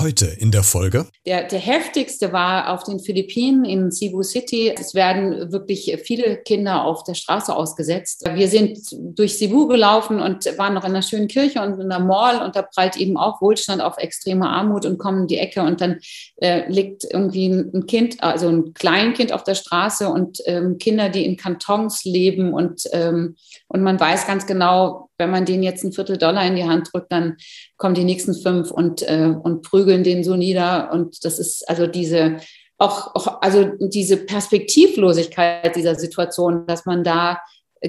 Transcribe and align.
Heute 0.00 0.24
in 0.24 0.50
der 0.50 0.62
Folge. 0.62 1.06
Der, 1.26 1.46
der 1.46 1.58
heftigste 1.58 2.32
war 2.32 2.72
auf 2.72 2.84
den 2.84 3.00
Philippinen 3.00 3.66
in 3.66 3.92
Cebu 3.92 4.22
City. 4.22 4.72
Es 4.74 4.94
werden 4.94 5.52
wirklich 5.52 5.94
viele 6.02 6.38
Kinder 6.38 6.84
auf 6.86 7.04
der 7.04 7.12
Straße 7.12 7.54
ausgesetzt. 7.54 8.24
Wir 8.32 8.48
sind 8.48 8.78
durch 8.90 9.36
Cebu 9.36 9.66
gelaufen 9.66 10.18
und 10.18 10.46
waren 10.56 10.72
noch 10.72 10.84
in 10.84 10.92
einer 10.92 11.02
schönen 11.02 11.28
Kirche 11.28 11.60
und 11.60 11.78
in 11.78 11.92
einer 11.92 12.02
Mall 12.02 12.42
und 12.42 12.56
da 12.56 12.62
prallt 12.62 12.96
eben 12.96 13.18
auch 13.18 13.42
Wohlstand 13.42 13.82
auf 13.82 13.98
extreme 13.98 14.48
Armut 14.48 14.86
und 14.86 14.96
kommen 14.96 15.22
in 15.22 15.26
die 15.26 15.38
Ecke 15.38 15.60
und 15.60 15.82
dann 15.82 15.98
äh, 16.36 16.66
liegt 16.72 17.04
irgendwie 17.04 17.48
ein 17.48 17.84
Kind, 17.86 18.22
also 18.22 18.48
ein 18.48 18.72
Kleinkind 18.72 19.34
auf 19.34 19.44
der 19.44 19.54
Straße 19.54 20.08
und 20.08 20.38
ähm, 20.46 20.78
Kinder, 20.78 21.10
die 21.10 21.26
in 21.26 21.36
Kantons 21.36 22.04
leben 22.04 22.54
und, 22.54 22.84
ähm, 22.92 23.36
und 23.72 23.82
man 23.82 24.00
weiß 24.00 24.26
ganz 24.26 24.46
genau, 24.46 25.10
wenn 25.16 25.30
man 25.30 25.44
denen 25.44 25.62
jetzt 25.62 25.84
ein 25.84 25.92
Viertel 25.92 26.18
Dollar 26.18 26.44
in 26.44 26.56
die 26.56 26.64
Hand 26.64 26.90
drückt, 26.92 27.12
dann 27.12 27.36
kommen 27.76 27.94
die 27.94 28.02
nächsten 28.02 28.34
fünf 28.34 28.72
und, 28.72 29.02
äh, 29.02 29.32
und 29.40 29.62
prügeln 29.62 30.02
den 30.02 30.24
so 30.24 30.34
nieder. 30.34 30.92
Und 30.92 31.24
das 31.24 31.38
ist 31.38 31.68
also 31.68 31.86
diese, 31.86 32.38
auch, 32.78 33.14
auch 33.14 33.40
also 33.42 33.70
diese 33.78 34.16
Perspektivlosigkeit 34.16 35.76
dieser 35.76 35.94
Situation, 35.94 36.66
dass 36.66 36.84
man 36.84 37.04
da 37.04 37.38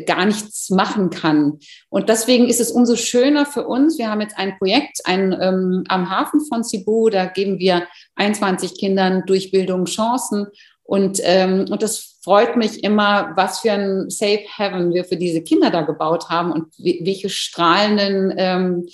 gar 0.06 0.24
nichts 0.26 0.70
machen 0.70 1.10
kann. 1.10 1.58
Und 1.90 2.10
deswegen 2.10 2.48
ist 2.48 2.62
es 2.62 2.72
umso 2.72 2.96
schöner 2.96 3.48
für 3.48 3.66
uns. 3.66 3.98
Wir 3.98 4.12
haben 4.12 4.22
jetzt 4.22 4.38
ein 4.38 4.60
Projekt 4.60 5.00
ein, 5.06 5.36
ähm, 5.42 5.84
am 5.88 6.12
Hafen 6.12 6.42
von 6.42 6.64
Cebu, 6.64 7.10
da 7.10 7.26
geben 7.26 7.58
wir 7.58 7.88
21 8.18 8.78
Kindern 8.78 9.24
durch 9.26 9.50
Bildung 9.50 9.86
Chancen. 9.86 10.46
Und, 10.84 11.20
ähm, 11.24 11.66
und 11.72 11.82
das 11.82 12.11
freut 12.24 12.56
mich 12.56 12.84
immer, 12.84 13.34
was 13.36 13.60
für 13.60 13.72
ein 13.72 14.10
Safe 14.10 14.44
Heaven 14.56 14.94
wir 14.94 15.06
für 15.06 15.18
diese 15.18 15.42
Kinder 15.42 15.72
da 15.72 15.82
gebaut 15.82 16.30
haben 16.30 16.52
und 16.52 16.68
welche 16.78 17.30
strahlenden 17.30 18.34
ähm, 18.38 18.88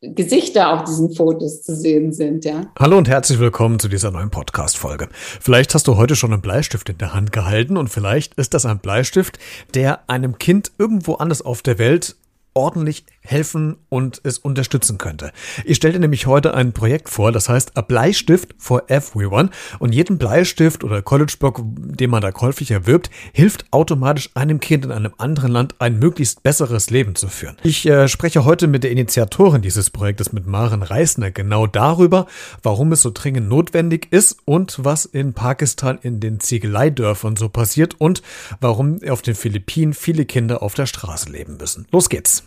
Gesichter 0.00 0.72
auf 0.72 0.82
diesen 0.82 1.14
Fotos 1.14 1.62
zu 1.62 1.76
sehen 1.76 2.12
sind, 2.12 2.44
ja. 2.44 2.62
Hallo 2.76 2.98
und 2.98 3.08
herzlich 3.08 3.38
willkommen 3.38 3.78
zu 3.78 3.86
dieser 3.86 4.10
neuen 4.10 4.30
Podcast-Folge. 4.30 5.08
Vielleicht 5.12 5.74
hast 5.74 5.86
du 5.86 5.96
heute 5.96 6.16
schon 6.16 6.32
einen 6.32 6.42
Bleistift 6.42 6.88
in 6.88 6.98
der 6.98 7.14
Hand 7.14 7.30
gehalten 7.30 7.76
und 7.76 7.86
vielleicht 7.86 8.34
ist 8.34 8.52
das 8.52 8.66
ein 8.66 8.80
Bleistift, 8.80 9.38
der 9.74 10.00
einem 10.10 10.38
Kind 10.38 10.72
irgendwo 10.76 11.14
anders 11.14 11.40
auf 11.40 11.62
der 11.62 11.78
Welt 11.78 12.16
ordentlich 12.54 13.04
helfen 13.22 13.76
und 13.88 14.20
es 14.24 14.38
unterstützen 14.38 14.98
könnte. 14.98 15.32
Ich 15.64 15.76
stelle 15.76 15.94
dir 15.94 16.00
nämlich 16.00 16.26
heute 16.26 16.54
ein 16.54 16.72
Projekt 16.72 17.08
vor, 17.08 17.32
das 17.32 17.48
heißt 17.48 17.76
A 17.76 17.80
Bleistift 17.80 18.54
for 18.58 18.90
Everyone 18.90 19.50
und 19.78 19.94
jeden 19.94 20.18
Bleistift 20.18 20.84
oder 20.84 21.02
Collegeblock, 21.02 21.62
den 21.64 22.10
man 22.10 22.20
da 22.20 22.32
käuflich 22.32 22.70
erwirbt, 22.70 23.10
hilft 23.32 23.66
automatisch 23.70 24.30
einem 24.34 24.60
Kind 24.60 24.84
in 24.84 24.92
einem 24.92 25.12
anderen 25.18 25.52
Land 25.52 25.76
ein 25.78 25.98
möglichst 25.98 26.42
besseres 26.42 26.90
Leben 26.90 27.14
zu 27.14 27.28
führen. 27.28 27.56
Ich 27.62 27.86
äh, 27.86 28.08
spreche 28.08 28.44
heute 28.44 28.66
mit 28.66 28.84
der 28.84 28.90
Initiatorin 28.90 29.62
dieses 29.62 29.90
Projektes, 29.90 30.32
mit 30.32 30.46
Maren 30.46 30.82
Reisner, 30.82 31.30
genau 31.30 31.66
darüber, 31.66 32.26
warum 32.62 32.92
es 32.92 33.02
so 33.02 33.10
dringend 33.12 33.48
notwendig 33.48 34.08
ist 34.10 34.38
und 34.44 34.84
was 34.84 35.04
in 35.04 35.32
Pakistan 35.32 35.98
in 36.02 36.20
den 36.20 36.40
Ziegeleidörfern 36.40 37.36
so 37.36 37.48
passiert 37.48 38.00
und 38.00 38.22
warum 38.60 38.98
auf 39.08 39.22
den 39.22 39.34
Philippinen 39.34 39.94
viele 39.94 40.24
Kinder 40.24 40.62
auf 40.62 40.74
der 40.74 40.86
Straße 40.86 41.30
leben 41.30 41.56
müssen. 41.58 41.86
Los 41.90 42.08
geht's! 42.08 42.44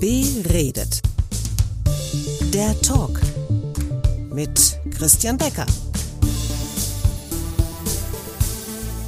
Beredet. 0.00 1.00
Der 2.52 2.78
Talk 2.82 3.20
mit 4.30 4.78
Christian 4.90 5.38
Becker. 5.38 5.66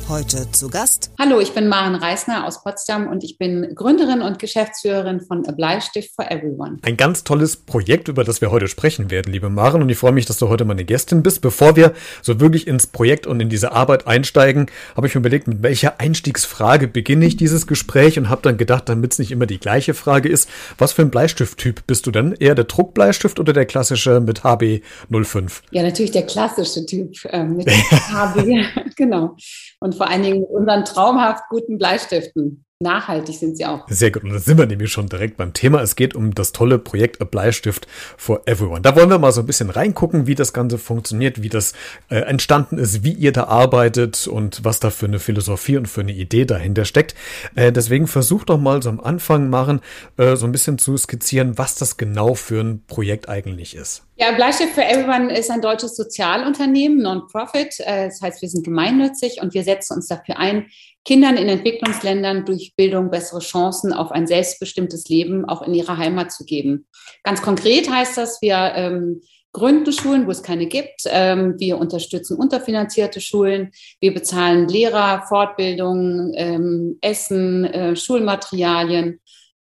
Heute 0.08 0.50
zu 0.52 0.70
Gast. 0.70 1.10
Hallo, 1.18 1.38
ich 1.38 1.52
bin 1.52 1.68
Maren 1.68 1.94
Reisner 1.94 2.46
aus 2.46 2.62
Potsdam 2.62 3.08
und 3.08 3.22
ich 3.24 3.36
bin 3.36 3.74
Gründerin 3.74 4.22
und 4.22 4.38
Geschäftsführerin 4.38 5.20
von 5.20 5.46
A 5.46 5.52
Bleistift 5.52 6.14
for 6.16 6.30
Everyone. 6.30 6.78
Ein 6.80 6.96
ganz 6.96 7.24
tolles 7.24 7.56
Projekt, 7.56 8.08
über 8.08 8.24
das 8.24 8.40
wir 8.40 8.50
heute 8.50 8.68
sprechen 8.68 9.10
werden, 9.10 9.30
liebe 9.30 9.50
Maren. 9.50 9.82
Und 9.82 9.90
ich 9.90 9.98
freue 9.98 10.12
mich, 10.12 10.24
dass 10.24 10.38
du 10.38 10.48
heute 10.48 10.64
meine 10.64 10.86
Gästin 10.86 11.22
bist. 11.22 11.42
Bevor 11.42 11.76
wir 11.76 11.92
so 12.22 12.40
wirklich 12.40 12.66
ins 12.66 12.86
Projekt 12.86 13.26
und 13.26 13.38
in 13.40 13.50
diese 13.50 13.72
Arbeit 13.72 14.06
einsteigen, 14.06 14.70
habe 14.96 15.06
ich 15.06 15.14
mir 15.14 15.18
überlegt, 15.18 15.46
mit 15.46 15.62
welcher 15.62 16.00
Einstiegsfrage 16.00 16.88
beginne 16.88 17.26
ich 17.26 17.36
dieses 17.36 17.66
Gespräch 17.66 18.18
und 18.18 18.30
habe 18.30 18.40
dann 18.40 18.56
gedacht, 18.56 18.88
damit 18.88 19.12
es 19.12 19.18
nicht 19.18 19.30
immer 19.30 19.44
die 19.44 19.60
gleiche 19.60 19.92
Frage 19.92 20.30
ist, 20.30 20.48
was 20.78 20.92
für 20.92 21.02
ein 21.02 21.10
Bleistifttyp 21.10 21.86
bist 21.86 22.06
du 22.06 22.12
denn? 22.12 22.32
Eher 22.32 22.54
der 22.54 22.64
Druckbleistift 22.64 23.38
oder 23.38 23.52
der 23.52 23.66
klassische 23.66 24.20
mit 24.20 24.40
HB05? 24.40 25.60
Ja, 25.70 25.82
natürlich 25.82 26.12
der 26.12 26.24
klassische 26.24 26.86
Typ 26.86 27.12
äh, 27.26 27.44
mit 27.44 27.68
HB, 28.10 28.64
genau. 28.96 29.36
Und 29.80 29.97
vor 29.98 30.08
allen 30.08 30.22
Dingen 30.22 30.44
unseren 30.44 30.84
traumhaft 30.84 31.44
guten 31.50 31.76
Bleistiften. 31.76 32.64
Nachhaltig 32.80 33.34
sind 33.34 33.56
sie 33.56 33.66
auch. 33.66 33.88
Sehr 33.88 34.12
gut. 34.12 34.22
Und 34.22 34.30
da 34.30 34.38
sind 34.38 34.56
wir 34.56 34.66
nämlich 34.66 34.92
schon 34.92 35.08
direkt 35.08 35.36
beim 35.36 35.52
Thema. 35.52 35.82
Es 35.82 35.96
geht 35.96 36.14
um 36.14 36.32
das 36.32 36.52
tolle 36.52 36.78
Projekt 36.78 37.20
A 37.20 37.24
Bleistift 37.24 37.88
for 38.16 38.42
Everyone. 38.46 38.82
Da 38.82 38.94
wollen 38.94 39.10
wir 39.10 39.18
mal 39.18 39.32
so 39.32 39.40
ein 39.40 39.46
bisschen 39.46 39.68
reingucken, 39.68 40.28
wie 40.28 40.36
das 40.36 40.52
Ganze 40.52 40.78
funktioniert, 40.78 41.42
wie 41.42 41.48
das 41.48 41.72
äh, 42.08 42.18
entstanden 42.20 42.78
ist, 42.78 43.02
wie 43.02 43.14
ihr 43.14 43.32
da 43.32 43.44
arbeitet 43.48 44.28
und 44.28 44.64
was 44.64 44.78
da 44.78 44.90
für 44.90 45.06
eine 45.06 45.18
Philosophie 45.18 45.76
und 45.76 45.86
für 45.86 46.02
eine 46.02 46.12
Idee 46.12 46.44
dahinter 46.44 46.84
steckt. 46.84 47.16
Äh, 47.56 47.72
deswegen 47.72 48.06
versucht 48.06 48.48
doch 48.48 48.58
mal 48.58 48.80
so 48.80 48.90
am 48.90 49.00
Anfang 49.00 49.50
machen, 49.50 49.80
äh, 50.16 50.36
so 50.36 50.46
ein 50.46 50.52
bisschen 50.52 50.78
zu 50.78 50.96
skizzieren, 50.96 51.58
was 51.58 51.74
das 51.74 51.96
genau 51.96 52.34
für 52.34 52.60
ein 52.60 52.84
Projekt 52.86 53.28
eigentlich 53.28 53.74
ist. 53.74 54.07
Ja, 54.20 54.32
Bleistift 54.32 54.74
for 54.74 54.82
Everyone 54.82 55.32
ist 55.32 55.48
ein 55.48 55.60
deutsches 55.60 55.94
Sozialunternehmen, 55.94 56.98
Non-Profit. 56.98 57.78
Äh, 57.78 58.06
das 58.06 58.20
heißt, 58.20 58.42
wir 58.42 58.48
sind 58.48 58.64
gemeinnützig 58.64 59.40
und 59.40 59.54
wir 59.54 59.62
setzen 59.62 59.94
uns 59.94 60.08
dafür 60.08 60.38
ein, 60.38 60.66
Kindern 61.04 61.36
in 61.36 61.48
Entwicklungsländern 61.48 62.44
durch 62.44 62.74
Bildung 62.76 63.10
bessere 63.10 63.38
Chancen 63.38 63.92
auf 63.92 64.10
ein 64.10 64.26
selbstbestimmtes 64.26 65.08
Leben 65.08 65.44
auch 65.44 65.62
in 65.62 65.72
ihrer 65.72 65.96
Heimat 65.96 66.32
zu 66.32 66.44
geben. 66.44 66.88
Ganz 67.22 67.42
konkret 67.42 67.88
heißt 67.88 68.18
das, 68.18 68.42
wir 68.42 68.72
ähm, 68.74 69.20
gründen 69.52 69.92
Schulen, 69.92 70.26
wo 70.26 70.32
es 70.32 70.42
keine 70.42 70.66
gibt. 70.66 71.02
Ähm, 71.06 71.54
wir 71.58 71.78
unterstützen 71.78 72.36
unterfinanzierte 72.36 73.20
Schulen. 73.20 73.70
Wir 74.00 74.12
bezahlen 74.12 74.66
Lehrer, 74.66 75.26
Fortbildung, 75.28 76.32
ähm, 76.34 76.98
Essen, 77.02 77.64
äh, 77.66 77.94
Schulmaterialien 77.94 79.20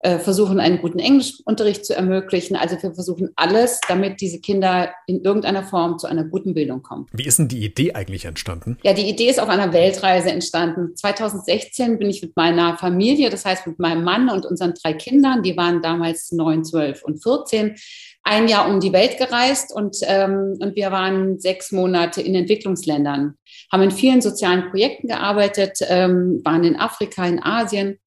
versuchen, 0.04 0.60
einen 0.60 0.80
guten 0.80 1.00
Englischunterricht 1.00 1.86
zu 1.86 1.96
ermöglichen. 1.96 2.56
Also 2.56 2.76
wir 2.82 2.94
versuchen 2.94 3.30
alles, 3.36 3.80
damit 3.88 4.20
diese 4.20 4.40
Kinder 4.40 4.92
in 5.06 5.22
irgendeiner 5.22 5.64
Form 5.64 6.00
zu 6.00 6.08
einer 6.08 6.24
guten 6.24 6.54
Bildung 6.54 6.82
kommen. 6.82 7.06
Wie 7.12 7.26
ist 7.26 7.38
denn 7.38 7.48
die 7.48 7.64
Idee 7.64 7.94
eigentlich 7.94 8.26
entstanden? 8.26 8.78
Ja, 8.84 8.94
die 8.94 9.08
Idee 9.08 9.30
ist 9.30 9.40
auf 9.40 9.50
einer 9.50 9.74
Weltreise 9.74 10.32
entstanden. 10.32 10.96
2016 10.96 12.00
bin 12.00 12.10
ich 12.10 12.22
mit 12.22 12.36
meiner 12.36 12.78
Familie, 12.78 13.30
das 13.30 13.46
heißt 13.46 13.68
mit 13.68 13.80
meinem 13.80 14.04
Mann 14.04 14.30
und 14.30 14.46
unseren 14.46 14.74
drei 14.74 14.94
Kindern, 14.94 15.44
die 15.44 15.56
waren 15.56 15.82
damals 15.82 16.32
neun, 16.32 16.64
zwölf 16.64 17.04
und 17.04 17.22
14, 17.22 17.76
ein 18.24 18.48
Jahr 18.48 18.70
um 18.70 18.80
die 18.80 18.94
Welt 18.94 19.18
gereist 19.18 19.74
und, 19.74 19.98
ähm, 20.04 20.58
und 20.60 20.76
wir 20.76 20.92
waren 20.92 21.40
sechs 21.40 21.72
Monate 21.72 22.22
in 22.22 22.36
Entwicklungsländern, 22.36 23.36
haben 23.72 23.84
in 23.84 23.92
vielen 23.92 24.22
sozialen 24.22 24.70
Projekten 24.70 25.08
gearbeitet, 25.08 25.80
ähm, 25.88 26.42
waren 26.44 26.64
in 26.64 26.76
Afrika, 26.76 27.26
in 27.26 27.42
Asien 27.42 28.00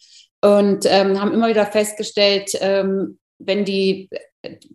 und 0.45 0.85
ähm, 0.85 1.19
haben 1.19 1.33
immer 1.33 1.49
wieder 1.49 1.65
festgestellt, 1.65 2.51
ähm, 2.61 3.19
wenn 3.39 3.65
die, 3.65 4.11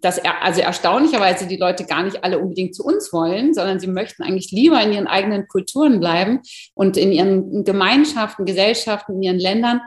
das, 0.01 0.19
also 0.41 0.61
erstaunlicherweise 0.61 1.45
die 1.45 1.57
Leute 1.57 1.85
gar 1.85 2.01
nicht 2.01 2.23
alle 2.23 2.39
unbedingt 2.39 2.73
zu 2.73 2.83
uns 2.83 3.13
wollen, 3.13 3.53
sondern 3.53 3.79
sie 3.79 3.85
möchten 3.85 4.23
eigentlich 4.23 4.51
lieber 4.51 4.81
in 4.81 4.93
ihren 4.93 5.05
eigenen 5.05 5.47
Kulturen 5.47 5.99
bleiben 5.99 6.39
und 6.73 6.97
in 6.97 7.11
ihren 7.11 7.63
Gemeinschaften, 7.65 8.45
Gesellschaften, 8.45 9.13
in 9.17 9.21
ihren 9.21 9.39
Ländern. 9.39 9.81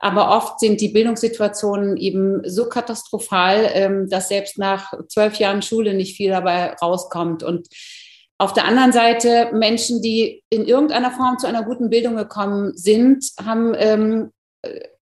Aber 0.00 0.36
oft 0.36 0.58
sind 0.58 0.80
die 0.80 0.88
Bildungssituationen 0.88 1.96
eben 1.96 2.42
so 2.44 2.68
katastrophal, 2.68 3.70
ähm, 3.74 4.08
dass 4.08 4.28
selbst 4.28 4.58
nach 4.58 4.92
zwölf 5.06 5.36
Jahren 5.36 5.62
Schule 5.62 5.94
nicht 5.94 6.16
viel 6.16 6.30
dabei 6.30 6.72
rauskommt. 6.74 7.44
Und 7.44 7.68
auf 8.38 8.54
der 8.54 8.64
anderen 8.64 8.90
Seite 8.90 9.50
Menschen, 9.52 10.02
die 10.02 10.42
in 10.50 10.64
irgendeiner 10.66 11.12
Form 11.12 11.38
zu 11.38 11.46
einer 11.46 11.62
guten 11.62 11.90
Bildung 11.90 12.16
gekommen 12.16 12.76
sind, 12.76 13.24
haben 13.40 13.74
ähm, 13.76 14.32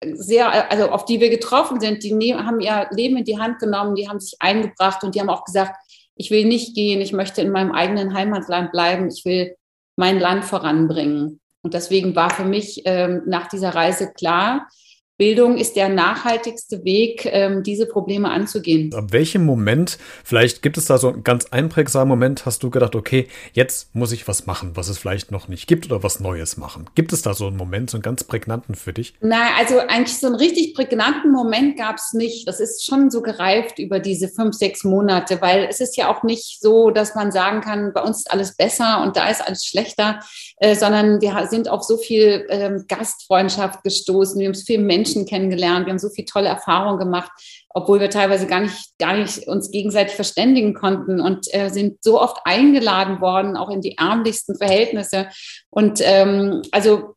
sehr, 0.05 0.71
also 0.71 0.91
auf 0.91 1.05
die 1.05 1.21
wir 1.21 1.31
getroffen 1.31 1.81
sind, 1.81 2.03
die 2.03 2.13
ne 2.13 2.45
haben 2.45 2.61
ihr 2.61 2.89
Leben 2.91 3.17
in 3.17 3.25
die 3.25 3.39
Hand 3.39 3.59
genommen, 3.59 3.95
die 3.95 4.09
haben 4.09 4.21
sich 4.21 4.37
eingebracht 4.41 5.03
und 5.03 5.15
die 5.15 5.21
haben 5.21 5.31
auch 5.31 5.45
gesagt, 5.45 5.77
ich 6.17 6.31
will 6.31 6.45
nicht 6.45 6.75
gehen, 6.75 7.01
ich 7.01 7.13
möchte 7.13 7.41
in 7.41 7.51
meinem 7.51 7.73
eigenen 7.73 8.15
Heimatland 8.15 8.73
bleiben, 8.73 9.09
ich 9.09 9.25
will 9.25 9.57
mein 9.97 10.19
Land 10.19 10.45
voranbringen. 10.45 11.41
Und 11.63 11.75
deswegen 11.75 12.15
war 12.15 12.31
für 12.31 12.45
mich 12.45 12.83
ähm, 12.85 13.23
nach 13.27 13.49
dieser 13.49 13.75
Reise 13.75 14.13
klar, 14.13 14.69
Bildung 15.19 15.57
ist 15.57 15.77
der 15.77 15.89
nachhaltigste 15.89 16.85
Weg, 16.85 17.27
ähm, 17.31 17.63
diese 17.63 17.87
Probleme 17.87 18.29
anzugehen. 18.31 18.93
Ab 18.93 19.13
welchem 19.13 19.47
Moment, 19.47 19.97
vielleicht 20.25 20.61
gibt 20.61 20.77
es 20.77 20.85
da 20.85 20.99
so 20.99 21.09
einen 21.09 21.25
ganz 21.25 21.47
einprägsamen 21.47 22.09
Moment, 22.09 22.45
hast 22.45 22.63
du 22.63 22.69
gedacht, 22.69 22.95
okay, 22.95 23.27
jetzt 23.55 23.95
muss 23.95 24.13
ich 24.13 24.29
was 24.29 24.45
machen, 24.45 24.73
was 24.75 24.89
es 24.89 24.99
vielleicht 24.99 25.31
noch 25.31 25.49
nicht 25.49 25.69
gibt 25.69 25.87
oder 25.87 26.03
was 26.03 26.21
Neues 26.21 26.59
machen? 26.59 26.91
Gibt 26.95 27.15
es 27.15 27.23
da 27.23 27.33
so 27.33 27.47
einen 27.47 27.57
Moment, 27.57 27.89
so 27.89 27.97
einen 27.97 28.03
ganz 28.03 28.25
prägnanten 28.25 28.75
für 28.75 28.93
dich? 28.93 29.15
Nein, 29.23 29.53
also 29.59 29.79
eigentlich 29.79 30.19
so 30.19 30.27
einen 30.27 30.37
richtig 30.37 30.75
prägnanten 30.75 31.33
Moment 31.33 31.79
gab 31.79 31.97
es 31.97 32.13
nicht. 32.13 32.47
Das 32.47 32.61
ist 32.61 32.85
schon 32.85 33.11
so 33.11 33.23
gereift 33.23 33.79
über 33.79 34.01
diese 34.01 34.29
fünf, 34.29 34.55
sechs 34.55 34.85
Monate, 34.85 35.41
weil 35.41 35.65
es 35.65 35.81
ist 35.81 35.97
ja 35.97 36.15
auch 36.15 36.25
nicht 36.25 36.61
so, 36.61 36.91
dass 36.91 37.15
man 37.15 37.33
sagen 37.33 37.63
kann, 37.63 37.95
bei 37.95 38.03
uns 38.03 38.19
ist 38.19 38.31
alles 38.31 38.55
besser 38.55 39.03
und 39.03 39.17
da 39.17 39.31
ist 39.31 39.41
alles 39.41 39.65
schlechter, 39.65 40.21
äh, 40.59 40.75
sondern 40.75 41.23
wir 41.23 41.47
sind 41.49 41.71
auf 41.71 41.85
so 41.85 41.97
viel 41.97 42.47
ähm, 42.51 42.85
Gastfreundschaft 42.87 43.83
gestoßen, 43.83 44.39
wir 44.39 44.49
haben 44.49 44.55
so 44.55 44.65
viele 44.65 44.83
Menschen 44.83 45.06
Menschen 45.07 45.27
kennengelernt, 45.27 45.87
wir 45.87 45.93
haben 45.93 45.99
so 45.99 46.09
viele 46.09 46.27
tolle 46.27 46.49
Erfahrungen 46.49 46.99
gemacht, 46.99 47.31
obwohl 47.71 48.01
wir 48.01 48.11
teilweise 48.11 48.47
gar 48.47 48.61
nicht, 48.61 48.99
gar 48.99 49.17
nicht 49.17 49.47
uns 49.47 49.71
gegenseitig 49.71 50.15
verständigen 50.15 50.75
konnten 50.75 51.21
und 51.21 51.47
äh, 51.55 51.69
sind 51.69 52.03
so 52.03 52.21
oft 52.21 52.39
eingeladen 52.45 53.21
worden, 53.21 53.57
auch 53.57 53.71
in 53.71 53.81
die 53.81 53.97
ärmlichsten 53.99 54.57
Verhältnisse. 54.57 55.29
Und 55.71 56.01
ähm, 56.03 56.63
also 56.73 57.15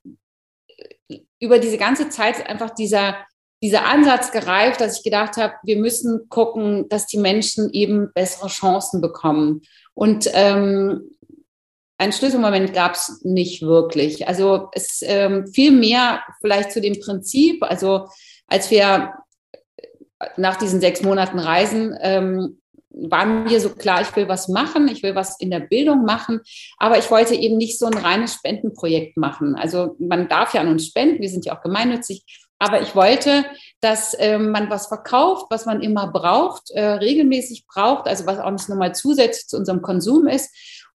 über 1.40 1.58
diese 1.58 1.78
ganze 1.78 2.10
Zeit 2.10 2.38
ist 2.38 2.48
einfach 2.48 2.72
dieser, 2.72 3.16
dieser 3.64 3.86
Ansatz 3.88 4.32
gereift, 4.32 4.82
dass 4.82 4.98
ich 4.98 5.04
gedacht 5.04 5.38
habe, 5.38 5.54
wir 5.64 5.78
müssen 5.78 6.30
gucken, 6.30 6.88
dass 6.90 7.08
die 7.08 7.18
Menschen 7.18 7.72
eben 7.72 8.12
bessere 8.14 8.50
Chancen 8.50 9.02
bekommen. 9.02 9.62
Und 9.94 10.30
ähm, 10.34 11.10
ein 12.00 12.13
Schlüsselmoment 12.13 12.74
gab 12.74 12.94
es 12.94 13.19
nicht 13.24 13.62
wirklich. 13.62 14.28
Also 14.28 14.69
es 14.72 15.01
ähm, 15.04 15.48
viel 15.48 15.72
mehr 15.72 16.24
vielleicht 16.42 16.72
zu 16.72 16.80
dem 16.80 17.00
Prinzip, 17.00 17.62
also 17.62 18.07
als 18.48 18.72
wir 18.72 19.13
nach 20.38 20.56
diesen 20.56 20.80
sechs 20.80 21.01
Monaten 21.01 21.40
Reisen 21.40 21.96
ähm, 22.01 22.62
war 22.90 23.25
mir 23.25 23.60
so 23.60 23.69
klar, 23.69 24.01
ich 24.01 24.16
will 24.16 24.28
was 24.28 24.48
machen, 24.48 24.88
ich 24.88 25.04
will 25.04 25.13
was 25.13 25.40
in 25.40 25.51
der 25.51 25.60
Bildung 25.60 26.06
machen, 26.06 26.40
aber 26.78 26.98
ich 26.98 27.12
wollte 27.12 27.36
eben 27.36 27.57
nicht 27.57 27.78
so 27.78 27.86
ein 27.86 27.94
reines 27.94 28.34
Spendenprojekt 28.34 29.18
machen. 29.18 29.56
Also 29.56 29.95
man 30.00 30.28
darf 30.30 30.54
ja 30.54 30.62
an 30.62 30.69
uns 30.69 30.88
spenden, 30.88 31.22
wir 31.22 31.30
sind 31.30 31.45
ja 31.45 31.57
auch 31.57 31.62
gemeinnützig, 31.62 32.24
aber 32.60 32.81
ich 32.81 32.95
wollte, 32.95 33.45
dass 33.81 34.16
ähm, 34.19 34.52
man 34.52 34.69
was 34.69 34.88
verkauft, 34.88 35.48
was 35.50 35.66
man 35.66 35.81
immer 35.81 36.12
braucht, 36.12 36.72
äh, 36.72 36.81
regelmäßig 36.81 37.66
braucht, 37.68 38.07
also 38.07 38.25
was 38.25 38.40
auch 38.40 38.52
nicht 38.52 38.68
nochmal 38.69 38.95
zusätzlich 38.95 39.48
zu 39.48 39.57
unserem 39.57 39.81
Konsum 39.81 40.28
ist 40.28 40.50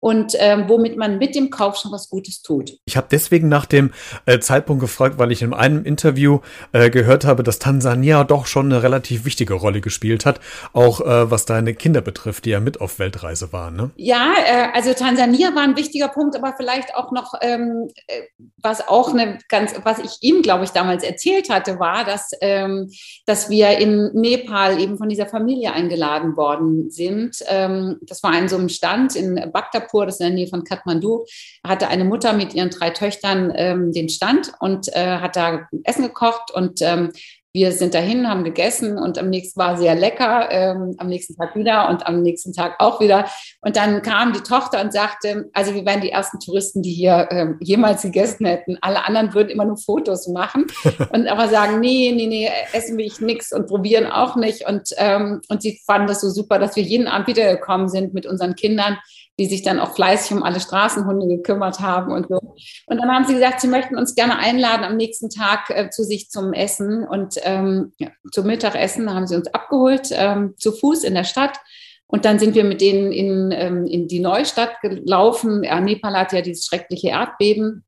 und 0.02 0.34
ähm, 0.40 0.64
womit 0.66 0.96
man 0.96 1.18
mit 1.18 1.36
dem 1.36 1.50
Kauf 1.50 1.76
schon 1.76 1.92
was 1.92 2.10
Gutes 2.10 2.42
tut. 2.42 2.72
Ich 2.86 2.96
habe 2.96 3.06
deswegen 3.08 3.48
nach 3.48 3.66
dem 3.66 3.92
äh, 4.26 4.40
Zeitpunkt 4.40 4.80
gefragt, 4.80 5.16
weil 5.16 5.30
ich 5.30 5.42
in 5.42 5.54
einem 5.54 5.84
Interview 5.84 6.40
äh, 6.72 6.90
gehört 6.90 7.24
habe, 7.24 7.44
dass 7.44 7.60
Tansania 7.60 8.24
doch 8.24 8.46
schon 8.46 8.66
eine 8.66 8.82
relativ 8.82 9.24
wichtige 9.24 9.54
Rolle 9.54 9.80
gespielt 9.80 10.26
hat, 10.26 10.40
auch 10.72 11.00
äh, 11.00 11.30
was 11.30 11.44
deine 11.44 11.74
Kinder 11.74 12.00
betrifft, 12.00 12.46
die 12.46 12.50
ja 12.50 12.58
mit 12.58 12.80
auf 12.80 12.98
Weltreise 12.98 13.52
waren. 13.52 13.76
Ne? 13.76 13.90
Ja, 13.94 14.32
äh, 14.44 14.66
also 14.74 14.92
Tansania 14.92 15.54
war 15.54 15.62
ein 15.62 15.76
wichtiger 15.76 16.08
Punkt, 16.08 16.34
aber 16.34 16.54
vielleicht 16.56 16.96
auch 16.96 17.12
noch, 17.12 17.34
ähm, 17.40 17.88
äh, 18.08 18.22
was 18.60 18.88
auch 18.88 19.14
eine 19.14 19.38
ganz, 19.48 19.72
was 19.84 20.00
ich 20.00 20.18
ihm, 20.20 20.42
glaube 20.42 20.64
ich, 20.64 20.70
damals 20.70 21.04
erzählt 21.04 21.48
hatte, 21.48 21.78
war, 21.78 22.04
dass, 22.04 22.32
ähm, 22.40 22.90
dass 23.24 23.50
wir 23.50 23.78
in 23.78 24.10
Nepal 24.14 24.80
eben 24.80 24.98
von 24.98 25.08
dieser 25.08 25.26
Familie 25.26 25.72
eingeladen 25.72 26.36
worden 26.36 26.90
sind. 26.90 27.36
Ähm, 27.46 27.98
das 28.02 28.24
war 28.24 28.36
in 28.36 28.48
so 28.48 28.56
einem 28.56 28.68
Stand 28.68 29.14
in 29.14 29.36
Bagdad 29.52 29.91
Nagpur, 29.92 30.06
das 30.06 30.16
ist 30.16 30.20
in 30.20 30.26
der 30.28 30.34
Nähe 30.34 30.48
von 30.48 30.64
Kathmandu, 30.64 31.24
hatte 31.66 31.88
eine 31.88 32.04
Mutter 32.04 32.32
mit 32.32 32.54
ihren 32.54 32.70
drei 32.70 32.90
Töchtern 32.90 33.52
ähm, 33.54 33.92
den 33.92 34.08
Stand 34.08 34.52
und 34.60 34.88
äh, 34.94 35.18
hat 35.18 35.36
da 35.36 35.68
Essen 35.84 36.04
gekocht 36.04 36.50
und 36.52 36.80
ähm, 36.82 37.12
wir 37.54 37.72
sind 37.72 37.92
dahin, 37.92 38.28
haben 38.28 38.44
gegessen 38.44 38.96
und 38.96 39.18
am 39.18 39.28
nächsten 39.28 39.60
war 39.60 39.76
sehr 39.76 39.94
lecker, 39.94 40.50
ähm, 40.50 40.94
am 40.96 41.08
nächsten 41.08 41.36
Tag 41.36 41.54
wieder 41.54 41.90
und 41.90 42.06
am 42.06 42.22
nächsten 42.22 42.54
Tag 42.54 42.76
auch 42.78 42.98
wieder. 42.98 43.26
Und 43.60 43.76
dann 43.76 44.00
kam 44.00 44.32
die 44.32 44.40
Tochter 44.40 44.80
und 44.80 44.90
sagte, 44.90 45.50
also 45.52 45.74
wir 45.74 45.84
wären 45.84 46.00
die 46.00 46.10
ersten 46.10 46.40
Touristen, 46.40 46.80
die 46.80 46.92
hier 46.92 47.28
ähm, 47.30 47.58
jemals 47.60 48.02
gegessen 48.02 48.46
hätten. 48.46 48.78
Alle 48.80 49.04
anderen 49.04 49.34
würden 49.34 49.50
immer 49.50 49.66
nur 49.66 49.76
Fotos 49.76 50.28
machen 50.28 50.66
und 51.12 51.28
aber 51.28 51.48
sagen, 51.48 51.80
nee, 51.80 52.12
nee, 52.14 52.26
nee, 52.26 52.48
essen 52.72 52.96
will 52.96 53.04
ich 53.04 53.20
nichts 53.20 53.52
und 53.52 53.66
probieren 53.66 54.06
auch 54.06 54.36
nicht. 54.36 54.66
Und, 54.66 54.88
ähm, 54.96 55.42
und 55.48 55.60
sie 55.60 55.78
fanden 55.84 56.06
das 56.06 56.22
so 56.22 56.30
super, 56.30 56.58
dass 56.58 56.74
wir 56.74 56.82
jeden 56.82 57.06
Abend 57.06 57.26
wiedergekommen 57.28 57.88
sind 57.90 58.14
mit 58.14 58.24
unseren 58.24 58.54
Kindern 58.54 58.96
die 59.38 59.46
sich 59.46 59.62
dann 59.62 59.80
auch 59.80 59.94
fleißig 59.94 60.32
um 60.32 60.42
alle 60.42 60.60
Straßenhunde 60.60 61.26
gekümmert 61.26 61.80
haben 61.80 62.12
und 62.12 62.28
so. 62.28 62.54
Und 62.86 62.98
dann 62.98 63.10
haben 63.10 63.24
sie 63.24 63.34
gesagt, 63.34 63.60
sie 63.60 63.68
möchten 63.68 63.96
uns 63.96 64.14
gerne 64.14 64.38
einladen 64.38 64.84
am 64.84 64.96
nächsten 64.96 65.30
Tag 65.30 65.70
äh, 65.70 65.90
zu 65.90 66.04
sich 66.04 66.30
zum 66.30 66.52
Essen 66.52 67.06
und 67.06 67.36
ähm, 67.42 67.92
ja, 67.98 68.08
zum 68.30 68.46
Mittagessen 68.46 69.12
haben 69.12 69.26
sie 69.26 69.36
uns 69.36 69.48
abgeholt, 69.48 70.08
ähm, 70.12 70.54
zu 70.58 70.72
Fuß 70.72 71.04
in 71.04 71.14
der 71.14 71.24
Stadt. 71.24 71.58
Und 72.06 72.26
dann 72.26 72.38
sind 72.38 72.54
wir 72.54 72.64
mit 72.64 72.82
denen 72.82 73.10
in, 73.10 73.52
ähm, 73.52 73.86
in 73.86 74.06
die 74.06 74.20
Neustadt 74.20 74.82
gelaufen. 74.82 75.64
Ja, 75.64 75.80
Nepal 75.80 76.14
hat 76.14 76.34
ja 76.34 76.42
dieses 76.42 76.66
schreckliche 76.66 77.08
Erdbeben. 77.08 77.86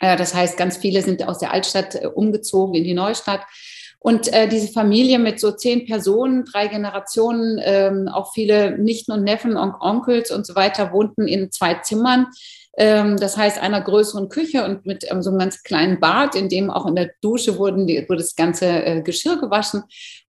Äh, 0.00 0.18
das 0.18 0.34
heißt, 0.34 0.58
ganz 0.58 0.76
viele 0.76 1.00
sind 1.00 1.26
aus 1.26 1.38
der 1.38 1.52
Altstadt 1.52 1.94
äh, 1.94 2.06
umgezogen 2.06 2.74
in 2.74 2.84
die 2.84 2.92
Neustadt. 2.92 3.40
Und 4.06 4.30
äh, 4.34 4.46
diese 4.48 4.70
Familie 4.70 5.18
mit 5.18 5.40
so 5.40 5.50
zehn 5.50 5.86
Personen, 5.86 6.44
drei 6.44 6.66
Generationen, 6.66 7.58
ähm, 7.64 8.06
auch 8.06 8.34
viele 8.34 8.76
Nichten 8.76 9.12
und 9.12 9.24
Neffen 9.24 9.56
und 9.56 9.76
Onkels 9.80 10.30
und 10.30 10.46
so 10.46 10.54
weiter 10.54 10.92
wohnten 10.92 11.26
in 11.26 11.50
zwei 11.50 11.76
Zimmern. 11.76 12.26
Ähm, 12.76 13.16
das 13.16 13.38
heißt, 13.38 13.58
einer 13.58 13.80
größeren 13.80 14.28
Küche 14.28 14.62
und 14.62 14.84
mit 14.84 15.10
ähm, 15.10 15.22
so 15.22 15.30
einem 15.30 15.38
ganz 15.38 15.62
kleinen 15.62 16.00
Bad, 16.00 16.34
in 16.34 16.50
dem 16.50 16.68
auch 16.68 16.84
in 16.84 16.96
der 16.96 17.12
Dusche 17.22 17.56
wurden 17.56 17.86
die, 17.86 18.06
wurde 18.06 18.20
das 18.20 18.36
ganze 18.36 18.66
äh, 18.66 19.00
Geschirr 19.00 19.40
gewaschen. 19.40 19.84